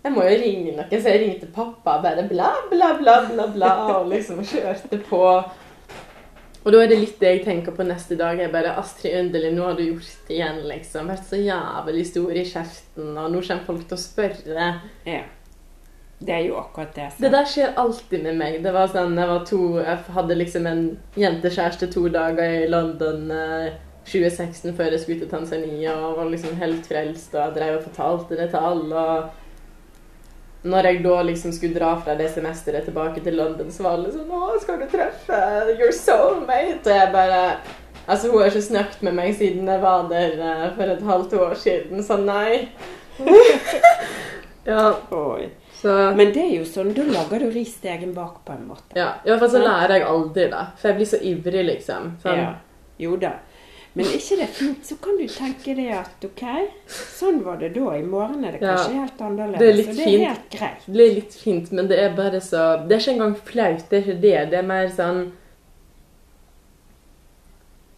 [0.04, 3.48] Jeg må jo ringe noen, så jeg ringte pappa og bare bla, bla, bla, bla,
[3.52, 5.24] bla, og liksom kjørte på.
[6.60, 8.40] Og da er det litt det jeg tenker på neste dag.
[8.40, 11.12] Jeg bare 'Astrid Underlig, nå har du gjort det igjen', liksom.
[11.12, 14.70] Vært så jævlig stor i kjeften, og nå kommer folk til å spørre.
[15.08, 15.22] Ja.
[16.20, 17.10] Det er jo akkurat det.
[17.20, 18.64] Det der skjer alltid med meg.
[18.64, 23.32] Det var sånn, Jeg var to, jeg hadde liksom en jentekjæreste to dager i London
[23.32, 23.72] eh,
[24.04, 28.36] 2016 før jeg skulle til Tanzania og var liksom helt frelst og drev og fortalte
[28.36, 28.96] det til alle.
[28.96, 29.30] og
[30.64, 34.12] når jeg da liksom skulle dra fra det semesteret tilbake til London, så var alle
[34.12, 35.40] sånn 'Å, skal du treffe
[35.80, 37.58] your soulmate?' Og jeg bare
[38.10, 41.34] Altså, hun har ikke snakket med meg siden jeg var der uh, for et halvt
[41.34, 42.70] år siden, så nei.
[44.66, 45.50] Ja, Oi.
[45.82, 48.68] så Men det er jo sånn, da lager du ris til egen bak på en
[48.68, 48.96] måte.
[48.96, 50.66] ja, I hvert fall så lærer jeg aldri, da.
[50.78, 52.12] For jeg blir så ivrig, liksom.
[52.24, 52.42] Sånn.
[52.42, 52.50] Ja.
[53.00, 53.32] Jo da.
[53.98, 56.44] Men er ikke det fint, så kan du tenke det at ok,
[56.94, 57.96] sånn var det da.
[57.98, 58.76] I morgen er det Ja.
[58.76, 59.60] kanskje helt annerledes.
[59.60, 60.28] Det er litt så det er fint.
[60.28, 60.86] helt greit.
[60.86, 63.98] Det er litt fint, men det er bare så Det er ikke engang flaut, det
[63.98, 64.50] er ikke det.
[64.52, 65.32] Det er mer sånn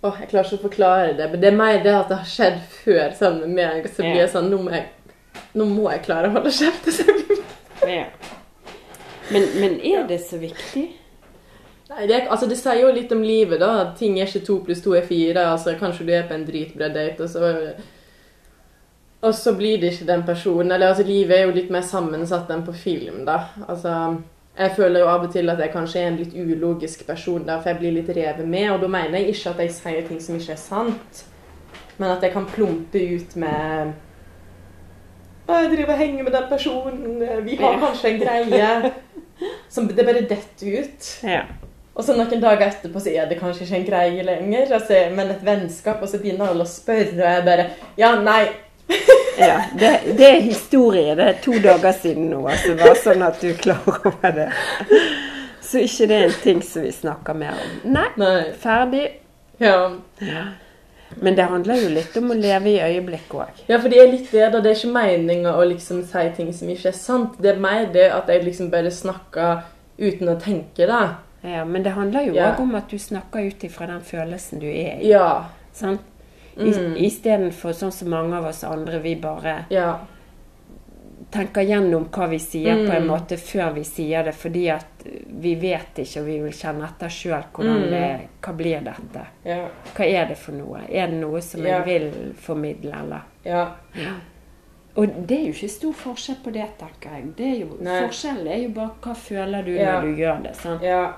[0.04, 2.26] Åh, jeg klarer ikke å forklare det, men det er mer det at det har
[2.26, 3.90] skjedd før sammen med meg.
[3.92, 4.88] Så blir jeg sånn Nå må jeg,
[5.54, 6.88] nå må jeg klare å holde kjeft.
[7.86, 8.06] Ja.
[9.32, 10.88] Men, men er det så viktig?
[11.92, 13.72] Nei, det, altså det sier jo litt om livet, da.
[13.84, 15.44] At ting er ikke to pluss to er fire.
[15.52, 17.74] Altså, kanskje du er på en dritbra date, og så
[19.22, 20.72] Og så blir det ikke den personen.
[20.72, 23.42] Eller altså, livet er jo litt mer sammensatt enn på film, da.
[23.68, 24.22] Altså
[24.58, 27.60] Jeg føler jo av og til at jeg kanskje er en litt ulogisk person, da,
[27.60, 28.72] for jeg blir litt revet med.
[28.72, 31.26] Og da mener jeg ikke at jeg sier ting som ikke er sant,
[31.98, 33.94] men at jeg kan plumpe ut med
[35.48, 38.92] «Å, jeg driver og henger med den personen, vi har kanskje en greie.
[39.74, 41.08] Som det bare detter ut.
[41.26, 41.42] Ja.
[41.92, 45.34] Og så noen dager etterpå så er det kanskje ikke en greie lenger, altså, men
[45.34, 47.66] et vennskap, og så begynner alle å spørre, og jeg bare
[48.00, 48.46] Ja, nei.
[49.40, 51.16] ja det, det er historie.
[51.20, 52.78] Det er to dager siden nå, altså.
[52.80, 54.48] Bare sånn at du er klar over det.
[55.62, 57.78] Så ikke det er en ting som vi snakker mer om.
[57.94, 58.36] Nei, Nei.
[58.60, 59.06] ferdig.
[59.62, 59.90] Ja.
[61.20, 63.64] Men det handler jo litt om å leve i øyeblikket òg.
[63.68, 64.60] ja, for det er litt det, da.
[64.64, 67.36] Det er ikke meninga å liksom si ting som ikke er sant.
[67.40, 69.66] Det er mer det at jeg liksom bare snakker
[70.00, 71.02] uten å tenke, da.
[71.44, 72.56] Ja, men det handler jo òg Ja.
[72.60, 75.08] om at du snakker ut ifra den følelsen du er i.
[75.10, 75.46] Ja.
[75.74, 76.02] Sant?
[76.58, 76.96] Mm.
[76.98, 80.00] Istedenfor sånn som mange av oss andre, vi bare Ja.
[81.32, 83.08] tenker gjennom hva vi sier på en Mm.
[83.08, 84.86] måte før vi sier det, fordi at
[85.42, 87.90] vi vet ikke, og vi vil kjenne etter sjøl hvordan Mm.
[87.90, 89.26] det Hva blir dette?
[89.46, 89.68] Ja.
[89.96, 90.82] Hva er det for noe?
[90.90, 91.84] Er det noe som Ja.
[91.84, 93.22] jeg vil formidle, eller?
[93.46, 93.68] Ja.
[94.98, 97.36] Og det er jo ikke stor forskjell på det, tenker jeg.
[97.38, 97.68] Det er jo,
[98.08, 100.02] forskjellen er jo bare hva føler du Ja.
[100.02, 100.56] når du gjør det.
[100.56, 100.82] sant?
[100.82, 101.14] ja.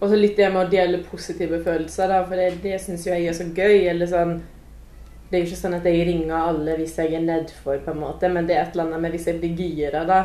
[0.00, 3.14] Og så litt det med å dele positive følelser, da, for det, det syns jo
[3.14, 3.86] jeg er så gøy.
[3.88, 4.34] Eller sånn
[5.30, 7.98] Det er jo ikke sånn at jeg ringer alle hvis jeg er nedfor, på en
[8.02, 10.18] måte, men det er et eller annet med hvis jeg blir gira, da.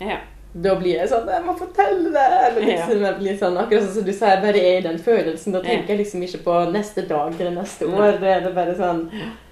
[0.00, 0.20] Ja.
[0.54, 3.94] Da blir jeg sånn 'Jeg må fortelle det!' Eller liksom, jeg blir sånn, Akkurat sånn
[3.94, 5.52] som du sa, jeg bare er i den følelsen.
[5.52, 8.18] Da tenker jeg liksom ikke på neste dag eller neste år.
[8.20, 9.10] Det er det bare sånn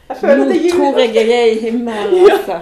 [0.09, 2.37] Jeg føler det er Nå tror jeg jeg er i himmelen, Ja.
[2.37, 2.61] altså.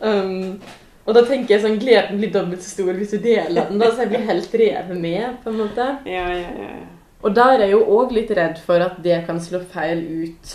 [0.00, 0.60] Um,
[1.08, 3.88] og da tenker jeg sånn Gleden blir dobbelt så stor hvis du deler den, da,
[3.88, 5.86] så jeg blir helt revet med, på en måte.
[6.04, 6.66] Ja, ja, ja.
[6.68, 6.88] ja.
[7.24, 10.52] Og da er jeg jo òg litt redd for at det kan slå feil ut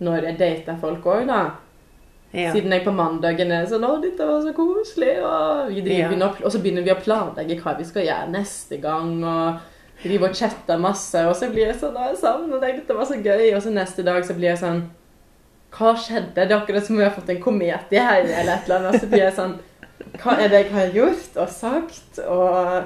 [0.00, 1.40] når jeg dater folk òg, da.
[2.30, 2.52] Ja.
[2.54, 6.28] Siden jeg på mandagen er sånn 'Å, dette var så koselig', og, vi driver, Ja.
[6.44, 9.58] og så begynner vi å planlegge hva vi skal gjøre neste gang, og
[10.04, 13.04] driver og chatter masse, og så blir jeg sånn 'Å, jeg savner deg, dette var
[13.04, 14.82] så gøy', og så neste dag så blir jeg sånn
[15.70, 16.34] Hva skjedde?
[16.34, 18.76] Det er akkurat som om vi har fått en komet i hodet, eller et eller
[18.78, 18.94] annet.
[18.94, 19.58] Og så blir jeg sånn
[20.22, 22.18] Hva er det jeg har gjort og sagt?
[22.26, 22.82] Og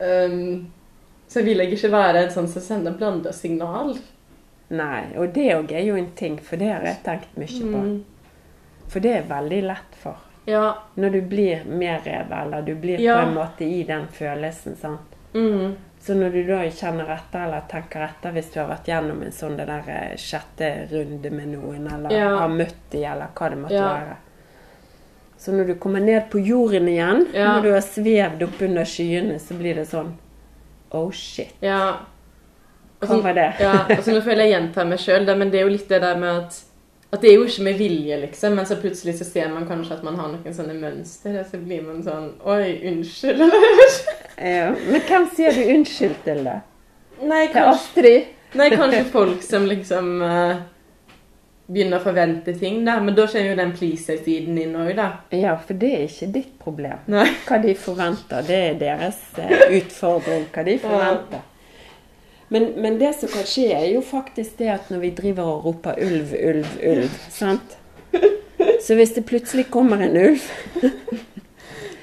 [0.00, 0.72] um,
[1.28, 3.94] Så vil jeg ikke være en sånn som sender blanda signal.
[4.72, 7.80] Nei, og det òg er jo en ting, for det har jeg tenkt mye på.
[7.86, 8.04] Mm.
[8.92, 10.18] For det er veldig lett for.
[10.48, 10.66] Ja.
[10.98, 13.20] Når du blir mer rev, eller du blir Ja.
[13.22, 15.16] på en måte i den følelsen, sant.
[15.34, 15.76] Mm.
[16.02, 19.32] Så når du da kjenner etter, eller tenker etter hvis du har vært gjennom en
[19.32, 22.36] sånn det der eh, sjette runde med noen, eller Ja.
[22.38, 23.92] har møtt de, eller hva det måtte Ja.
[23.94, 24.16] være.
[25.42, 27.56] Så når du kommer ned på jorden igjen, Ja.
[27.56, 30.12] når du har svevd opp under skyene, så blir det sånn
[30.94, 31.54] Oh shit.
[31.64, 31.96] Ja.
[33.02, 33.48] Hva var det?
[33.58, 36.20] ja, altså nå føler jeg gjentar meg sjøl, men det er jo litt det der
[36.20, 36.60] med at
[37.12, 39.98] at det er jo ikke med vilje, liksom, men så plutselig så ser man kanskje
[39.98, 43.98] at man har noen sånne mønster, og så blir man sånn Oi, unnskyld, eller?
[44.42, 44.70] Ja.
[44.88, 46.54] Men hvem sier du unnskyld til, da?
[47.20, 48.30] Nei, Til kanskje, Astrid?
[48.54, 50.56] nei, kanskje folk som liksom eh,
[51.72, 52.98] begynner å forvente ting, da.
[53.00, 55.08] Men da kommer jo den pleaser-siden inn òg, da.
[55.34, 57.00] Ja, for det er ikke ditt problem.
[57.12, 57.28] Nei.
[57.48, 60.46] Hva de forventer, det er deres eh, utfordring.
[60.52, 61.48] Hva de forventer.
[62.52, 65.70] Men, men det som kan skje, er jo faktisk det at når vi driver og
[65.70, 67.78] roper ulv, ulv, ulv, sant?
[68.82, 70.44] Så hvis det plutselig kommer en ulv,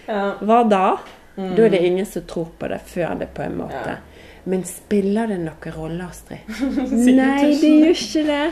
[0.09, 0.97] hva da?
[1.37, 1.51] Mm.
[1.55, 3.93] Da er det ingen som tror på det før det, på en måte.
[3.93, 4.39] Ja.
[4.49, 6.49] Men spiller det noen rolle, Astrid?
[6.89, 8.43] Nei, det gjør ikke det.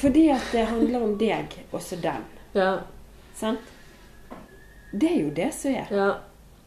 [0.00, 2.24] Fordi at det handler om deg, og så den.
[2.56, 2.72] Ja.
[3.36, 3.76] Sant?
[4.90, 5.92] Det er jo det som er.
[5.92, 6.10] Ja.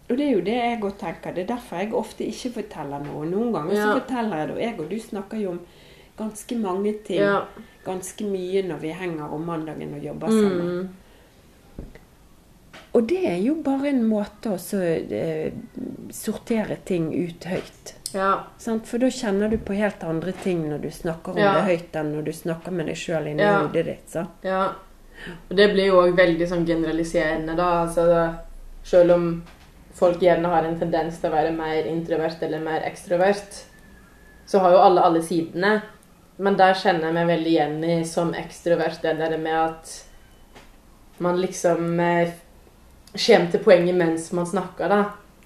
[0.10, 1.34] Og det er jo det jeg òg tenker.
[1.34, 3.26] Det er derfor jeg ofte ikke forteller noe.
[3.28, 5.62] Noen ganger så forteller jeg det, og jeg og du snakker jo om
[6.19, 7.24] ganske mange ting.
[7.24, 7.39] Ja.
[7.86, 10.67] Ganske mye når vi henger om mandagen og jobber sammen.
[10.67, 10.88] Mm.
[12.93, 15.54] Og det er jo bare en måte å så, eh,
[16.13, 17.96] sortere ting ut høyt.
[18.13, 18.43] Ja.
[18.62, 18.86] Sant?
[18.88, 21.54] For da kjenner du på helt andre ting når du snakker om Ja.
[21.56, 23.60] det høyt, enn når du snakker med deg sjøl inni Ja.
[23.62, 24.10] hodet ditt.
[24.10, 24.30] Sant?
[24.43, 24.69] Ja.
[25.49, 27.84] Og det blir jo òg veldig sånn generaliserende, da.
[27.86, 28.36] Altså,
[28.84, 29.43] selv om
[29.93, 33.63] folk gjerne har en tendens til å være mer introvert eller mer ekstrovert,
[34.45, 35.82] så har jo alle alle sidene.
[36.39, 40.04] Men der kjenner jeg meg veldig igjen i som ekstrovert det der med at
[41.19, 42.32] man liksom eh,
[43.13, 45.04] kommer til poenget mens man snakker, da.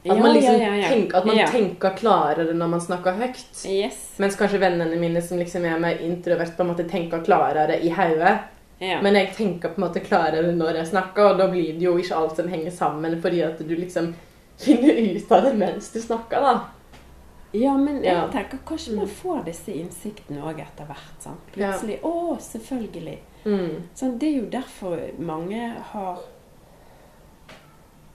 [0.08, 3.66] At Ja, man liksom ja, ja, tenker, at man tenker klarere når man snakker høyt.
[3.66, 3.98] Yes.
[4.18, 7.92] Mens kanskje vennene mine som liksom er mer introvert, på en måte tenker klarere i
[7.92, 8.38] hodet.
[8.80, 11.98] Men jeg tenker på en måte klarere når jeg snakker, og da blir det jo
[11.98, 14.14] ikke alt som henger sammen, fordi at du liksom
[14.58, 16.60] finner ut av det mens du snakker, da.
[17.56, 21.14] Ja, men jeg tenker kanskje man får disse innsiktene òg etter hvert.
[21.24, 21.46] Sant?
[21.56, 23.20] Plutselig Å, selvfølgelig.
[23.48, 23.76] Mm.
[23.96, 26.20] Sånn, det er jo derfor mange har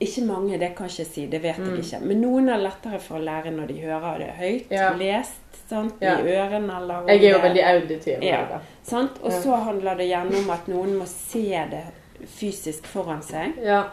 [0.02, 1.76] Ikke mange, det kan jeg ikke si, det vet Mm.
[1.76, 2.00] jeg ikke.
[2.06, 4.92] Men noen har lettere for å lære når de hører det høyt, Ja.
[4.98, 5.94] lest, sant?
[6.00, 6.18] Ja.
[6.18, 8.22] i ørene eller Jeg er jo veldig auditiv.
[8.22, 8.60] Ja.
[8.82, 9.18] Sant?
[9.22, 9.40] Og Ja.
[9.40, 11.84] så handler det gjerne om at noen må se det
[12.26, 13.54] fysisk foran seg.
[13.62, 13.84] Ja.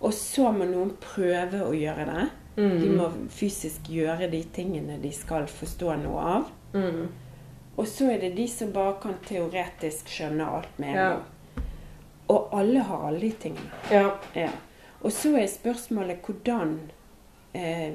[0.00, 2.28] Og så må noen prøve å gjøre det.
[2.56, 2.80] Mm.
[2.80, 6.50] De må fysisk gjøre de tingene de skal forstå noe av.
[6.74, 7.08] Mm.
[7.78, 11.08] Og så er det de som bare kan teoretisk skjønne alt med en Ja.
[11.10, 11.22] gang.
[12.28, 13.70] Og alle har alle de tingene.
[13.90, 14.48] Ja.
[15.02, 16.78] Og så er spørsmålet hvordan
[17.54, 17.94] eh,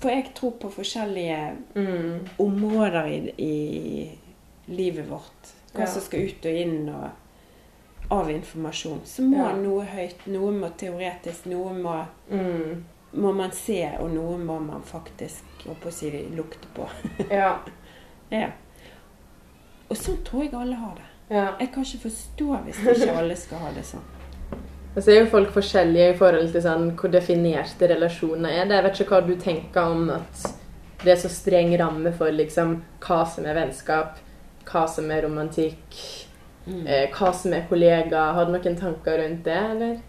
[0.00, 2.26] For jeg tror på forskjellige Mm.
[2.38, 4.18] områder i, i
[4.66, 5.52] livet vårt.
[5.74, 5.86] Hva Ja.
[5.86, 7.10] som skal ut og inn og,
[8.10, 9.00] av informasjon.
[9.04, 9.52] Så må Ja.
[9.56, 12.84] noe høyt, noe må teoretisk, noe må, Mm.
[13.14, 16.88] må man se, og noe må man faktisk å si, lukte på.
[17.30, 17.58] Ja.
[18.30, 18.50] Ja.
[19.90, 21.36] Og sånn tror jeg alle har det.
[21.36, 21.56] ja.
[21.60, 24.04] Jeg kan ikke forstå hvis ikke alle skal ha det sånn.
[24.96, 28.64] Og så er jo folk forskjellige i forhold til sånn, hvor definerte relasjoner er.
[28.66, 28.74] det.
[28.74, 30.40] Jeg vet ikke hva du tenker om at
[31.04, 34.18] det er så streng ramme for liksom, hva som er vennskap,
[34.66, 36.00] hva som er romantikk,
[36.66, 36.86] Mm.
[36.86, 38.32] eh, hva som er kollega.
[38.34, 40.00] Har du noen tanker rundt det, eller?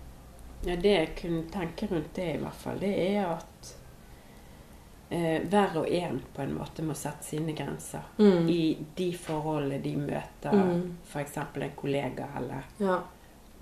[0.66, 3.72] Ja, det jeg kunne tenke rundt det, i hvert fall, det er at
[5.12, 8.50] eh, hver og en på en måte må sette sine grenser Mm.
[8.50, 10.98] i de forholdene de møter Mm.
[11.06, 11.38] f.eks.
[11.38, 13.00] en kollega eller Ja.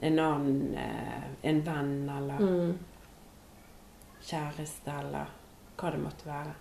[0.01, 2.77] En annen eh, en venn eller Mm.
[4.29, 5.29] kjæreste eller
[5.79, 6.53] hva det måtte være.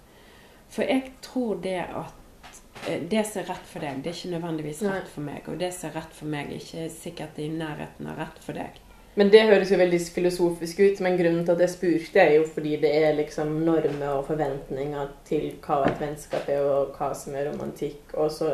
[0.70, 4.34] For jeg tror det at eh, det som er rett for deg, det er ikke
[4.36, 5.48] nødvendigvis rett for meg.
[5.48, 8.58] Og det som er rett for meg, er ikke sikkert i nærheten av rett for
[8.58, 8.78] deg.
[9.18, 12.44] Men det høres jo veldig filosofisk ut, men grunnen til at jeg spurte, er jo
[12.46, 17.34] fordi det er liksom normer og forventninger til hva et vennskap er, og hva som
[17.34, 18.12] er romantikk.
[18.14, 18.52] Og så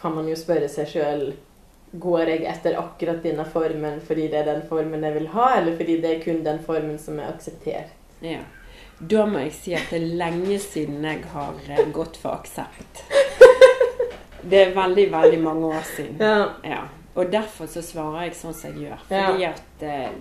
[0.00, 1.26] kan man jo spørre seg sjøl
[1.92, 5.76] Går jeg etter akkurat denne formen fordi det er den formen jeg vil ha, eller
[5.76, 7.92] fordi det er kun den formen som er akseptert?
[8.24, 8.40] Ja.
[8.98, 13.04] Da må jeg si at det er lenge siden jeg har eh, gått for aksept.
[14.42, 16.16] Det er veldig, veldig mange år siden.
[16.18, 16.48] Ja.
[16.66, 16.80] Ja.
[17.14, 19.04] Og derfor så svarer jeg sånn som jeg gjør.
[19.06, 20.14] Fordi at eh,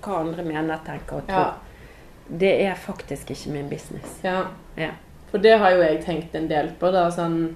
[0.00, 2.34] hva andre mener, tenker og tror, ja.
[2.42, 4.16] det er faktisk ikke min business.
[4.24, 4.48] Ja.
[4.80, 4.94] Ja.
[5.30, 7.06] For det har jo jeg tenkt en del på, da.
[7.14, 7.54] Sånn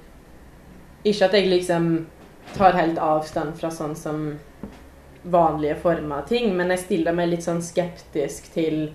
[1.04, 1.88] Ikke at jeg liksom
[2.56, 4.24] tar helt avstand fra sånn som
[5.24, 8.90] vanlige former av ting, men jeg stiller meg litt sånn skeptisk til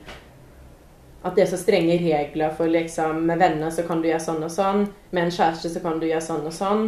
[1.19, 4.43] at det er så strenge regler for liksom Med venner så kan du gjøre sånn
[4.45, 6.85] og sånn, med en kjæreste så kan du gjøre sånn og sånn.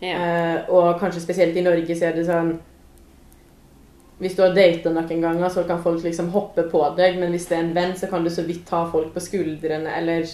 [0.00, 0.14] Ja.
[0.14, 2.50] Eh, og kanskje spesielt i Norge så er det sånn
[4.20, 7.50] Hvis du har data noen ganger, så kan folk liksom hoppe på deg, men hvis
[7.50, 10.24] det er en venn, så kan du så vidt ta folk på skuldrene, eller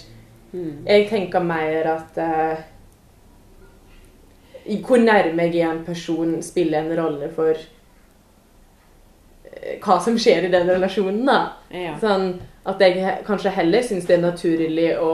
[0.53, 0.85] Mm.
[0.85, 2.59] Jeg tenker mer at eh,
[4.63, 7.51] Hvor nærme jeg er en person, spiller en rolle for
[9.43, 11.39] eh, hva som skjer i den relasjonen, da.
[11.73, 11.97] Ja.
[11.99, 12.95] Sånn at jeg
[13.27, 15.11] kanskje heller syns det er naturlig å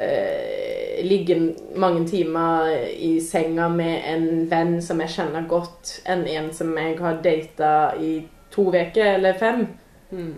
[0.00, 1.36] eh, ligge
[1.76, 6.96] mange timer i senga med en venn som jeg kjenner godt, enn en som jeg
[7.02, 8.14] har data i
[8.52, 9.66] to uker eller fem.
[10.12, 10.34] Mm.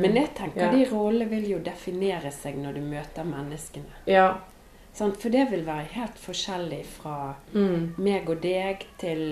[0.00, 0.70] Men jeg tenker Ja.
[0.72, 3.92] de rollene vil jo definere seg når du møter menneskene.
[4.06, 4.34] Ja.
[4.94, 5.16] Sant?
[5.22, 7.94] For det vil være helt forskjellig fra Mm.
[7.98, 9.22] meg og deg til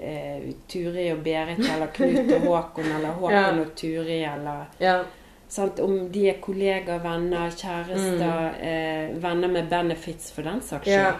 [0.00, 3.50] eh, Turi og Berit eller Knut og Håkon eller Håkon Ja.
[3.60, 5.02] og Turi eller Ja.
[5.48, 5.80] sant?
[5.80, 8.62] Om de er kollegaer, venner, kjærester, Mm.
[8.62, 10.94] eh, venner med benefits for den saks skyld.
[10.94, 11.12] Ja.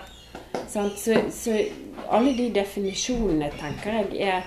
[0.69, 0.89] Så,
[1.31, 1.59] så
[2.11, 4.43] alle de definisjonene tenker jeg er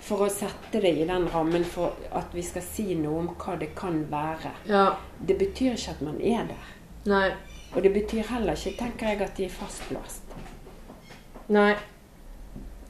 [0.00, 3.56] for å sette det i den rammen for at vi skal si noe om hva
[3.58, 4.52] det kan være.
[4.68, 4.90] ja.
[5.24, 6.66] Det betyr ikke at man er der.
[7.06, 7.30] Nei.
[7.74, 10.22] Og det betyr heller ikke, tenker jeg, at de er fastlåst.
[11.48, 11.74] Nei.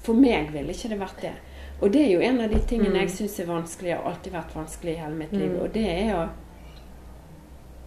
[0.04, 1.32] For meg ville ikke det vært det.
[1.80, 3.00] Og det er jo en av de tingene Mm.
[3.00, 5.50] jeg syns er vanskelig, og alltid vært vanskelig i hele mitt liv.
[5.50, 5.62] Mm.
[5.62, 6.28] Og det er å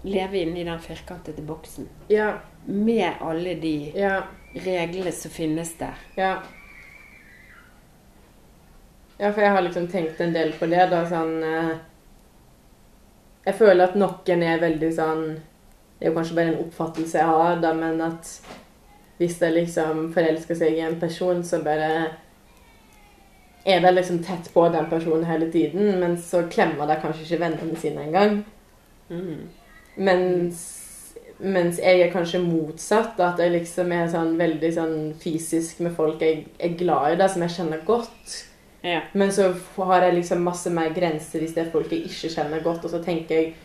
[0.04, 1.88] leve inni den firkantede boksen.
[2.10, 2.40] Ja.
[2.66, 4.24] Med alle de Ja.
[4.56, 5.96] reglene som finnes der.
[6.18, 6.42] Ja.
[9.20, 11.78] Ja, for jeg har liksom tenkt en del på det, da, sånn eh,
[13.48, 15.40] Jeg føler at noen er veldig sånn
[15.98, 18.32] Det er jo kanskje bare en oppfattelse jeg har, da, men at
[19.18, 21.90] hvis jeg liksom forelsker seg i en person, så bare
[23.68, 27.42] er de liksom tett på den personen hele tiden, men så klemmer de kanskje ikke
[27.42, 28.38] vennene sine engang.
[29.10, 29.48] Mm.
[29.98, 30.62] Mens,
[31.40, 33.20] mens jeg er kanskje motsatt.
[33.20, 37.28] At jeg liksom er sånn veldig sånn fysisk med folk jeg er glad i, da,
[37.32, 38.38] som jeg kjenner godt.
[38.86, 39.02] Ja.
[39.18, 39.50] Men så
[39.90, 42.94] har jeg liksom masse mer grenser hvis det er folk jeg ikke kjenner godt, og
[42.94, 43.56] så tenker jeg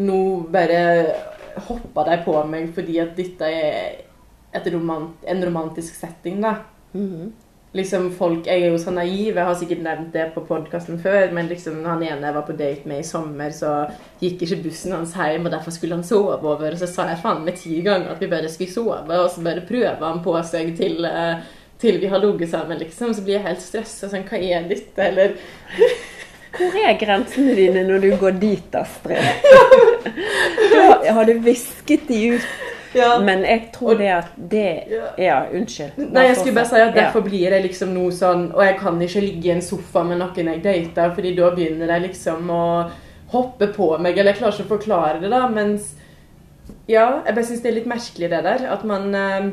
[0.00, 0.80] nå bare
[1.68, 6.56] hopper de på meg fordi at dette er romant en romantisk setting, da.
[6.94, 7.32] Mhm.
[7.72, 11.30] Liksom folk, Jeg er jo så naiv, jeg har sikkert nevnt det på podkasten før,
[11.32, 13.88] men liksom han ene jeg var på date med i sommer, så
[14.20, 16.72] gikk ikke bussen hans hjem, og derfor skulle han sove over.
[16.72, 19.44] Og så sa jeg faen meg ti ganger at vi bare skulle sove, og så
[19.46, 21.38] bare prøver han på seg til, eh,
[21.78, 23.14] til vi har ligget sammen, liksom.
[23.14, 24.08] Så blir jeg helt stressa.
[24.10, 24.98] Sånn, hva er dette?
[24.98, 25.36] Eller
[26.56, 29.18] Hvor er grensene dine når du går dit, Astrid?
[31.04, 32.46] Da har du visket de ut.
[32.94, 33.18] ja.
[33.22, 34.64] Men jeg tror det at det
[35.18, 35.42] Ja.
[35.54, 35.98] Unnskyld.
[36.10, 38.98] Nei, jeg skulle bare si at derfor blir det liksom noe sånn Og jeg kan
[39.02, 42.64] ikke ligge i en sofa med noen jeg dater, fordi da begynner de liksom å
[43.30, 45.92] hoppe på meg, eller jeg klarer ikke å forklare det, da, mens
[46.90, 48.64] Ja, jeg bare syns det er litt merkelig, det der.
[48.72, 49.50] At man eh,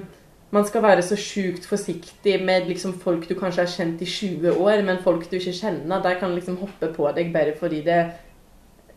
[0.52, 4.54] man skal være så sjukt forsiktig med liksom folk du kanskje har kjent i 20
[4.64, 7.98] år, men folk du ikke kjenner, de kan liksom hoppe på deg bare fordi det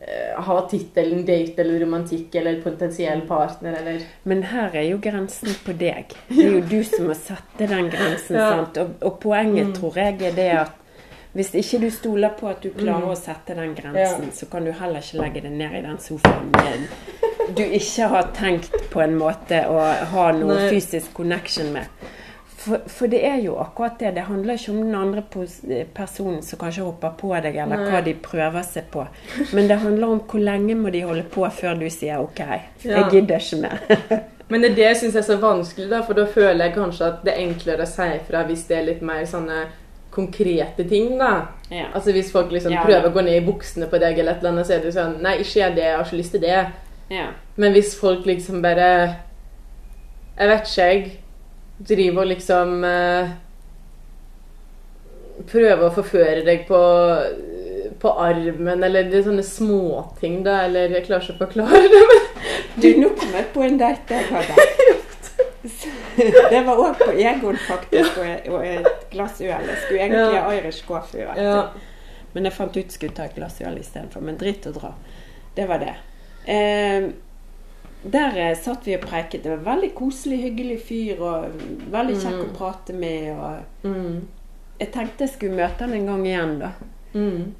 [0.01, 5.51] eh, har tittelen date eller romantikk eller potensiell partner eller Men her er jo grensen
[5.65, 6.15] på deg.
[6.29, 8.35] Det er jo du som må sette den grensen.
[8.39, 8.49] Ja.
[8.55, 8.77] sant?
[8.77, 9.73] Og, og poenget Mm.
[9.73, 10.71] tror jeg er det at
[11.33, 13.11] hvis ikke du stoler på at du klarer Mm.
[13.11, 14.31] å sette den grensen, Ja.
[14.35, 16.87] så kan du heller ikke legge deg ned i den sofaen med
[17.55, 19.77] du ikke har tenkt på en måte å
[20.13, 20.71] ha noe Nei.
[20.73, 22.09] fysisk connection med.
[22.61, 24.11] For, for det er jo akkurat det.
[24.19, 25.23] Det handler ikke om den andre
[25.95, 27.87] personen som kanskje hopper på deg, eller Nei.
[27.89, 29.07] hva de prøver seg på.
[29.55, 32.43] Men det handler om hvor lenge må de holde på før du sier OK,
[32.85, 33.81] jeg gidder ikke mer.
[34.51, 37.05] Men det er det jeg syns er så vanskelig, da, for da føler jeg kanskje
[37.07, 39.61] at det er enklere å si fra hvis det er litt mer sånne
[40.11, 41.47] konkrete ting, da.
[41.71, 41.85] Ja.
[41.95, 44.43] Altså Hvis folk liksom Ja, prøver å gå ned i buksene på deg, eller et
[44.43, 46.43] eller annet, så er det sånn Nei, ikke gjør det, jeg har ikke lyst til
[46.43, 46.57] det.
[47.11, 47.27] Ja.
[47.59, 48.87] Men hvis folk liksom bare
[50.39, 51.17] Jeg vet ikke, jeg.
[51.89, 53.31] Driver og liksom eh,
[55.51, 56.81] Prøver å forføre deg på
[58.01, 60.63] på armen, eller det er sånne småting, da.
[60.65, 62.23] Eller jeg klarer ikke å forklare det, men
[62.81, 64.55] Du, nå kom jeg på en date jeg hadde.
[66.49, 69.51] Det var òg på Egon, faktisk, og og et glass øl.
[69.69, 70.41] Jeg skulle egentlig Ja.
[70.47, 71.27] ha Irish coffee.
[71.27, 71.43] vet du.
[71.43, 71.61] ja.
[72.33, 74.21] Men jeg fant ut jeg skulle ta et glass øl istedenfor.
[74.25, 74.93] Men dritt å dra.
[75.55, 75.93] Det var det.
[76.47, 77.09] Eh,
[78.03, 79.43] der satt vi og preiket.
[79.43, 81.51] Det var veldig koselig, hyggelig fyr og
[81.93, 82.55] veldig kjekk å Mm.
[82.57, 83.37] prate med.
[83.37, 84.21] Og Mm.
[84.79, 86.71] jeg tenkte jeg skulle møte han en gang igjen, da.
[87.13, 87.53] Mm.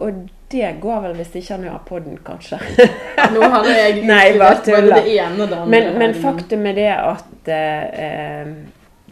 [0.00, 2.58] Og det går vel hvis ikke han hører på den, kanskje.
[3.32, 5.66] Nå hadde jeg Nei, bare andre.
[5.68, 8.54] Men, men faktum er det at eh, eh,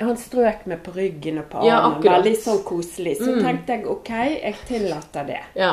[0.00, 2.02] han strøk meg på ryggen og på armen.
[2.02, 3.16] Ja, veldig sånn koselig.
[3.18, 3.42] Så Mm.
[3.44, 4.08] tenkte jeg OK,
[4.42, 5.40] jeg tillater det.
[5.54, 5.72] Ja.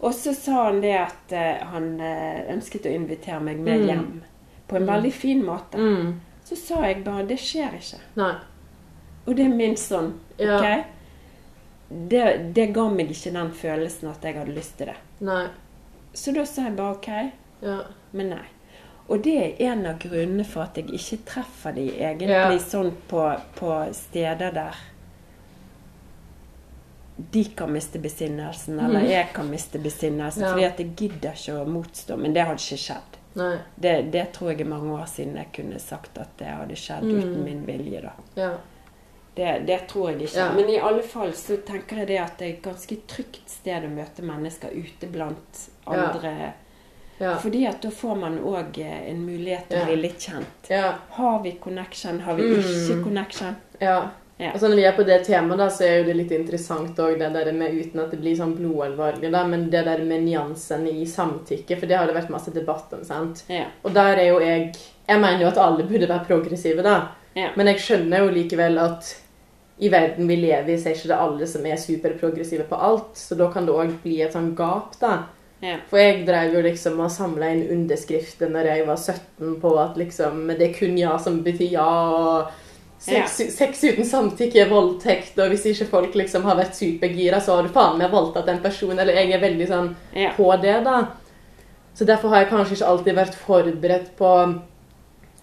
[0.00, 3.86] Og så sa han det at uh, han eh, ønsket å invitere meg med Mm.
[3.88, 4.22] hjem.
[4.68, 4.92] På en Mm.
[4.94, 5.78] veldig fin måte.
[5.78, 6.20] Mm.
[6.44, 7.98] Så sa jeg bare det skjer ikke.
[8.16, 8.34] Nei.
[9.26, 10.12] Og det er min sånn.
[10.38, 10.58] Ja.
[10.58, 10.84] OK?
[12.08, 14.96] Det, det ga meg ikke den følelsen at jeg hadde lyst til det.
[15.24, 15.46] Nei.
[16.14, 17.08] Så da sa jeg bare OK,
[17.62, 17.78] Ja.
[18.12, 18.44] men nei.
[19.08, 22.58] Og det er en av grunnene for at jeg ikke treffer de egentlig Ja.
[22.58, 24.76] sånn på, på steder der
[27.30, 29.10] de kan miste besinnelsen, eller Mhm.
[29.10, 30.42] jeg kan miste besinnelsen.
[30.42, 30.52] Ja.
[30.52, 32.16] Fordi at jeg gidder ikke å motstå.
[32.16, 33.14] Men det hadde ikke skjedd.
[33.76, 37.02] Det, det tror jeg er mange år siden jeg kunne sagt at det hadde skjedd
[37.04, 37.18] Mm.
[37.18, 38.00] uten min vilje.
[38.02, 38.12] da.
[38.36, 38.50] Ja.
[39.34, 40.36] Det, det tror jeg ikke.
[40.36, 40.52] Ja.
[40.52, 43.84] Men i alle fall så tenker jeg det at det er et ganske trygt sted
[43.84, 46.52] å møte mennesker ute blant andre.
[47.20, 47.36] Ja.
[47.38, 50.68] Fordi at da får man òg en mulighet til å bli litt kjent.
[50.70, 50.94] Ja.
[51.10, 52.20] Har vi connection?
[52.20, 52.58] Har vi Mm.
[52.60, 53.56] ikke connection?
[53.80, 54.10] ja.
[54.38, 54.52] Ja.
[54.52, 57.16] Altså Når vi er på det temaet, da, så er jo det litt interessant òg
[57.18, 60.92] det der med uten at det blir sånn blodalvorlig, da, men det der med nyansene
[60.94, 63.42] i samtykke, for det har det vært masse debatt om, sant.
[63.50, 63.66] Ja.
[63.82, 64.70] Og der er jo jeg
[65.08, 67.14] Jeg mener jo at alle burde være progressive, da.
[67.34, 67.48] Ja.
[67.56, 69.08] Men jeg skjønner jo likevel at
[69.78, 73.16] i verden vi lever i, så er ikke det alle som er superprogressive på alt.
[73.16, 75.14] Så da kan det òg bli et sånn gap, da.
[75.64, 75.78] Ja.
[75.90, 79.96] For jeg drev jo liksom og samla inn underskrifter når jeg var 17 på at
[79.98, 82.67] liksom det er kun ja som betyr ja, og
[82.98, 87.56] sex, sex uten samtykke er voldtekt, og hvis ikke folk liksom har vært supergira, så
[87.56, 88.98] har du faen meg voldtatt en person.
[88.98, 90.32] Eller jeg er veldig sånn Ja.
[90.36, 91.06] på det, da.
[91.94, 94.32] Så derfor har jeg kanskje ikke alltid vært forberedt på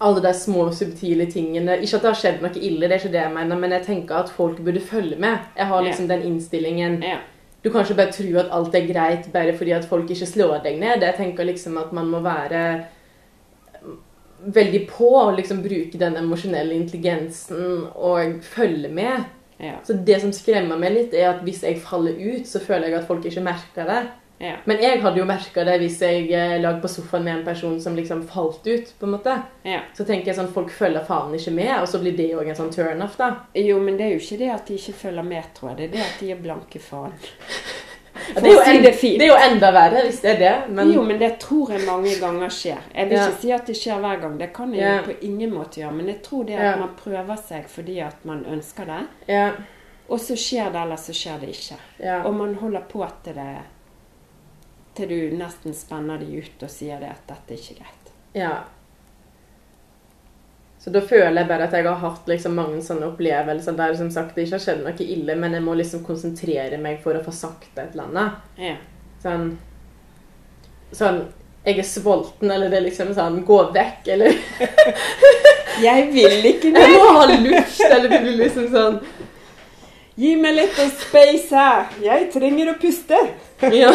[0.00, 1.78] alle de små, subtile tingene.
[1.80, 3.86] Ikke at det har skjedd noe ille, det er ikke det jeg mener, men jeg
[3.86, 5.38] tenker at folk burde følge med.
[5.56, 7.02] Jeg har liksom den innstillingen.
[7.02, 7.18] Ja.
[7.62, 10.62] Du kan ikke bare tro at alt er greit bare fordi at folk ikke slår
[10.62, 11.00] deg ned.
[11.02, 12.84] Jeg tenker liksom at man må være
[14.54, 19.24] veldig på å liksom bruke den emosjonelle intelligensen og følge med.
[19.58, 19.78] Ja.
[19.86, 23.00] Så det som skremmer meg litt, er at hvis jeg faller ut, så føler jeg
[23.00, 24.00] at folk ikke merker det.
[24.38, 24.58] Ja.
[24.68, 27.78] Men jeg hadde jo merka det hvis jeg eh, lå på sofaen med en person
[27.80, 28.92] som liksom falt ut.
[28.98, 29.38] på en måte.
[29.64, 29.80] ja.
[29.96, 32.58] Så tenker jeg sånn, folk følger faen ikke med, og så blir det òg en
[32.58, 33.30] sånn turnoff, da.
[33.56, 35.78] Jo, men det er jo ikke det at de ikke følger med, tror jeg.
[35.78, 37.16] Det er det at de er blanke faen.
[38.34, 40.74] Ja, det, er si en, det det er jo enda verre hvis det er det,
[40.74, 42.78] men Jo, men det tror jeg mange ganger skjer.
[42.94, 43.26] Jeg vil Ja.
[43.28, 45.02] ikke si at det skjer hver gang, det kan jeg Ja.
[45.02, 45.92] på ingen måte gjøre.
[45.92, 49.50] Men jeg tror det at man prøver seg fordi at man ønsker det, ja,
[50.08, 51.78] og så skjer det, eller så skjer det ikke.
[52.24, 53.56] Og man holder på til det
[54.96, 58.12] til du nesten spenner de ut og sier det at dette er ikke greit.
[58.34, 58.50] Ja.
[60.86, 64.06] Så da føler jeg bare at jeg har hatt liksom mange sånne opplevelser der som
[64.14, 67.22] sagt det ikke har skjedd noe ille, men jeg må liksom konsentrere meg for å
[67.24, 68.36] få sagt et eller annet.
[68.68, 68.76] Ja.
[69.24, 69.48] Sånn
[70.94, 71.18] Sånn
[71.66, 74.36] Jeg er sulten, eller det er liksom sånn Gå vekk, eller
[75.88, 79.00] Jeg vil ikke Jeg må ha luft, eller det blir liksom sånn
[80.16, 81.90] Gi meg litt space her!
[82.00, 83.18] Jeg trenger å puste!
[83.74, 83.90] Ja.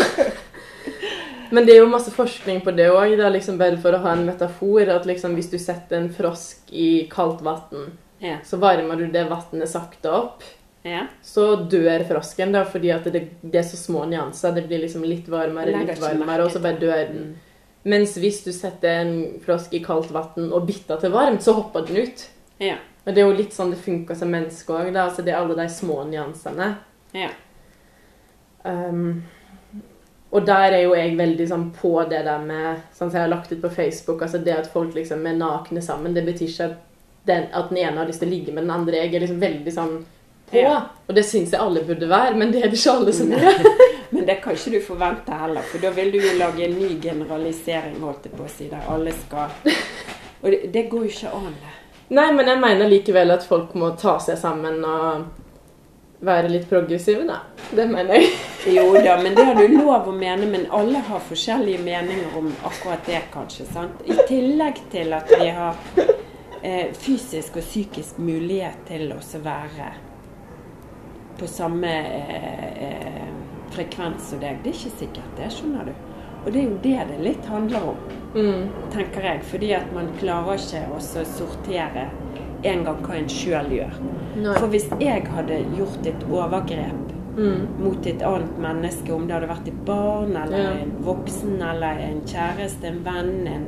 [1.51, 3.17] Men det er jo masse forskning på det òg.
[3.33, 4.87] Liksom bare for å ha en metafor.
[4.89, 7.91] At liksom hvis du setter en frosk i kaldt vann,
[8.21, 8.37] Ja.
[8.45, 10.43] så varmer du det vannet sakte opp.
[10.83, 11.07] ja.
[11.21, 14.53] Så dør frosken, da, fordi det, det er så små nyanser.
[14.55, 17.35] Det blir liksom litt varmere, litt varmere, og så bare dør den.
[17.83, 21.85] Mens hvis du setter en frosk i kaldt vann og bytter til varmt, så hopper
[21.87, 22.27] den ut.
[22.59, 22.75] Ja.
[23.05, 24.95] Og det er jo litt sånn det funker som menneske òg.
[24.95, 26.75] Altså det er alle de små nyansene.
[27.17, 27.29] Ja.
[28.63, 29.23] Um,
[30.31, 33.33] og der er jo jeg veldig sånn på det der med Sånn som jeg har
[33.33, 36.69] lagt ut på Facebook, altså det at folk liksom er nakne sammen, det betyr ikke
[36.69, 36.79] at
[37.27, 39.03] den, at den ene har lyst til å ligge med den andre.
[39.03, 39.97] Jeg er liksom veldig sånn
[40.49, 40.57] på.
[40.57, 40.77] Ja.
[41.07, 43.59] Og det syns jeg alle burde være, men det er det ikke alle som er.
[44.11, 46.89] Men det kan ikke du forvente heller, for da vil du jo lage en ny
[46.99, 49.53] generalisering, holdt jeg på å si, der alle skal
[50.41, 51.53] Og det, det går jo ikke an.
[52.11, 55.29] Nei, men jeg mener likevel at folk må ta seg sammen og
[56.21, 57.39] være litt progressive, da.
[57.71, 58.31] Det mener jeg.
[58.77, 62.51] Jo da, men det har du lov å mene, men alle har forskjellige meninger om
[62.67, 63.65] akkurat det, kanskje.
[63.73, 64.03] sant?
[64.05, 65.79] I tillegg til at vi har
[66.61, 69.89] eh, fysisk og psykisk mulighet til å være
[71.41, 73.27] på samme eh, eh,
[73.73, 74.61] frekvens som deg.
[74.61, 75.93] Det er ikke sikkert det, skjønner du.
[76.43, 78.01] Og det er jo det det litt handler om,
[78.31, 78.69] Mm.
[78.93, 79.41] tenker jeg.
[79.43, 82.05] Fordi at man klarer ikke å sortere
[82.63, 83.95] en gang hva en sjøl gjør.
[84.41, 84.53] Nei.
[84.59, 87.67] For hvis jeg hadde gjort et overgrep Mm.
[87.79, 90.71] mot et annet menneske, om det hadde vært et barn eller Ja.
[90.81, 93.65] en voksen eller en kjæreste, en venn, en,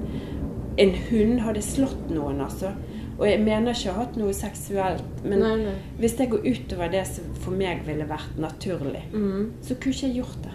[0.78, 2.74] en hund hadde slått noen, altså.
[3.20, 5.74] Og jeg mener ikke å ha hatt noe seksuelt, men Nei, nei.
[5.98, 9.52] hvis det går utover det som for meg ville vært naturlig, Mm.
[9.62, 10.52] så kunne ikke jeg gjort det.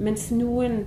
[0.00, 0.84] Mens noen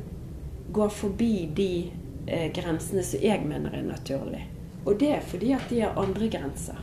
[0.74, 1.92] går forbi de
[2.28, 4.44] eh, grensene som jeg mener er naturlig.
[4.88, 6.80] Og det er fordi at de har andre grenser.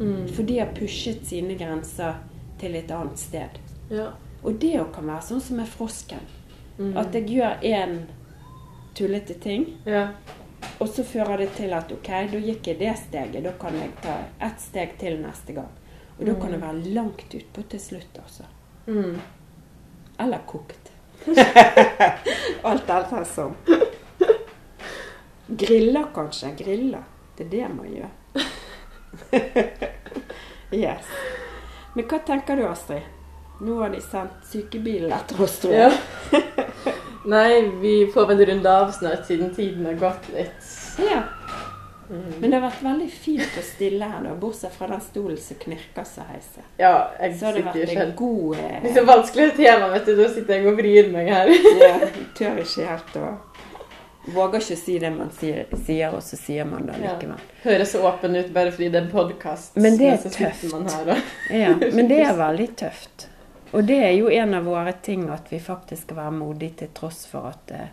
[0.00, 0.28] Mm.
[0.32, 2.22] For de har pushet sine grenser
[2.60, 3.58] til et annet sted.
[3.90, 4.12] Ja.
[4.42, 6.24] Og det òg kan være sånn som med frosken.
[6.78, 6.94] Mm.
[6.96, 7.98] At jeg gjør én
[8.96, 10.08] tullete ting, ja.
[10.78, 13.42] og så fører det til at ok, da gikk jeg det steget.
[13.44, 14.14] Da kan jeg ta
[14.46, 15.74] ett steg til neste gang.
[16.18, 18.46] Og da kan det være langt utpå til slutt, altså.
[18.86, 19.20] Mm.
[20.18, 20.90] Eller kokt.
[22.68, 23.54] Alt etter som.
[25.46, 26.54] Griller, kanskje.
[26.58, 27.06] Griller.
[27.38, 28.08] Det er det man gjør.
[30.82, 31.12] yes.
[31.94, 33.04] Men hva tenker du, Astrid?
[33.62, 35.92] Nå har de sendt sykebilen etter oss, tror ja.
[36.32, 36.42] jeg.
[37.34, 40.66] Nei, vi får vel runde av snart, siden tiden har gått litt.
[40.98, 41.22] Ja.
[42.10, 42.34] Mm.
[42.40, 45.62] Men det har vært veldig fint og stille her, da, bortsett fra den stolen som
[45.62, 46.66] knirker så heiser.
[46.80, 50.10] Ja, jeg Så har det vært en god Det er eh, så vanskelig tema, vet
[50.10, 50.16] du.
[50.18, 51.54] Da sitter jeg og vrir meg her.
[51.84, 53.28] ja, Du tør ikke helt å
[54.34, 57.14] Våger ikke si det man sier, sier og så sier man det Ja.
[57.14, 57.40] likevel.
[57.62, 59.76] Høres så åpen ut bare fordi det er podkast.
[59.76, 60.74] Men det er tøft.
[60.74, 61.22] Her.
[61.50, 63.28] Ja, men det er veldig tøft.
[63.72, 66.88] Og det er jo en av våre ting at vi faktisk skal være modige til
[66.96, 67.88] tross for at det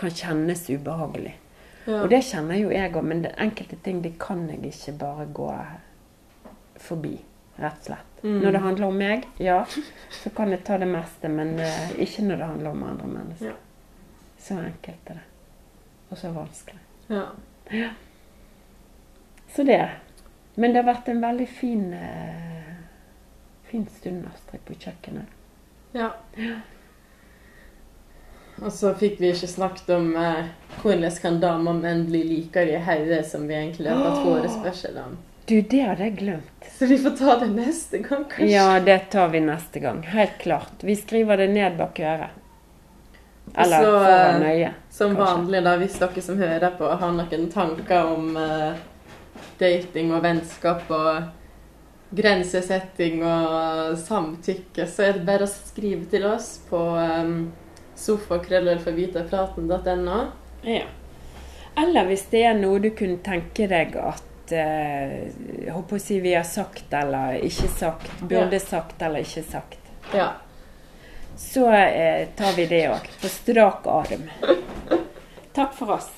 [0.00, 1.34] kan kjennes ubehagelig.
[1.86, 2.02] Ja.
[2.02, 5.26] Og det kjenner jo jeg òg, men det enkelte ting det kan jeg ikke bare
[5.32, 5.48] gå
[6.80, 7.14] forbi,
[7.60, 8.06] rett og slett.
[8.22, 8.36] Mm.
[8.42, 9.64] Når det handler om meg, ja,
[10.12, 13.54] så kan jeg ta det meste, men uh, ikke når det handler om andre mennesker.
[13.54, 13.56] Ja.
[14.40, 15.26] Så enkelt er det.
[16.10, 16.80] Og så vanskelig.
[17.08, 17.26] Ja.
[19.54, 19.90] Så det.
[20.54, 22.74] Men det har vært en veldig fin, eh,
[23.70, 25.24] fin stund, Astrid, på kjøkkenet.
[25.92, 26.10] ja.
[28.60, 30.50] Og så fikk vi ikke snakket om eh,
[30.82, 34.98] hvordan kan damer og menn bli likere i hodet, som vi egentlig har fått forespørsel
[35.00, 35.14] om.
[35.48, 36.68] Du, det hadde jeg glemt.
[36.76, 38.50] Så vi får ta det neste gang, kanskje.
[38.52, 40.02] Ja, det tar vi neste gang.
[40.12, 40.84] Helt klart.
[40.84, 42.36] Vi skriver det ned bak øret.
[43.54, 44.72] Eller så, foran eh, øyet.
[44.90, 45.34] Som kanskje.
[45.34, 48.72] vanlig, da, hvis dere som hører på, har noen tanker om uh,
[49.60, 51.22] dating og vennskap og
[52.10, 57.52] grensesetting og samtykke, så er det bare å skrive til oss på um,
[58.00, 60.18] sofakrøllalfavitapraten.no.
[60.66, 60.84] Ja.
[61.78, 65.30] Eller hvis det er noe du kunne tenke deg at eh,
[65.70, 69.78] håper å si vi har sagt eller ikke sagt, burde sagt eller ikke sagt,
[70.14, 70.32] Ja.
[71.40, 73.06] Så eh, tar vi det òg.
[73.20, 74.28] På strak arm.
[75.56, 76.10] Takk for oss.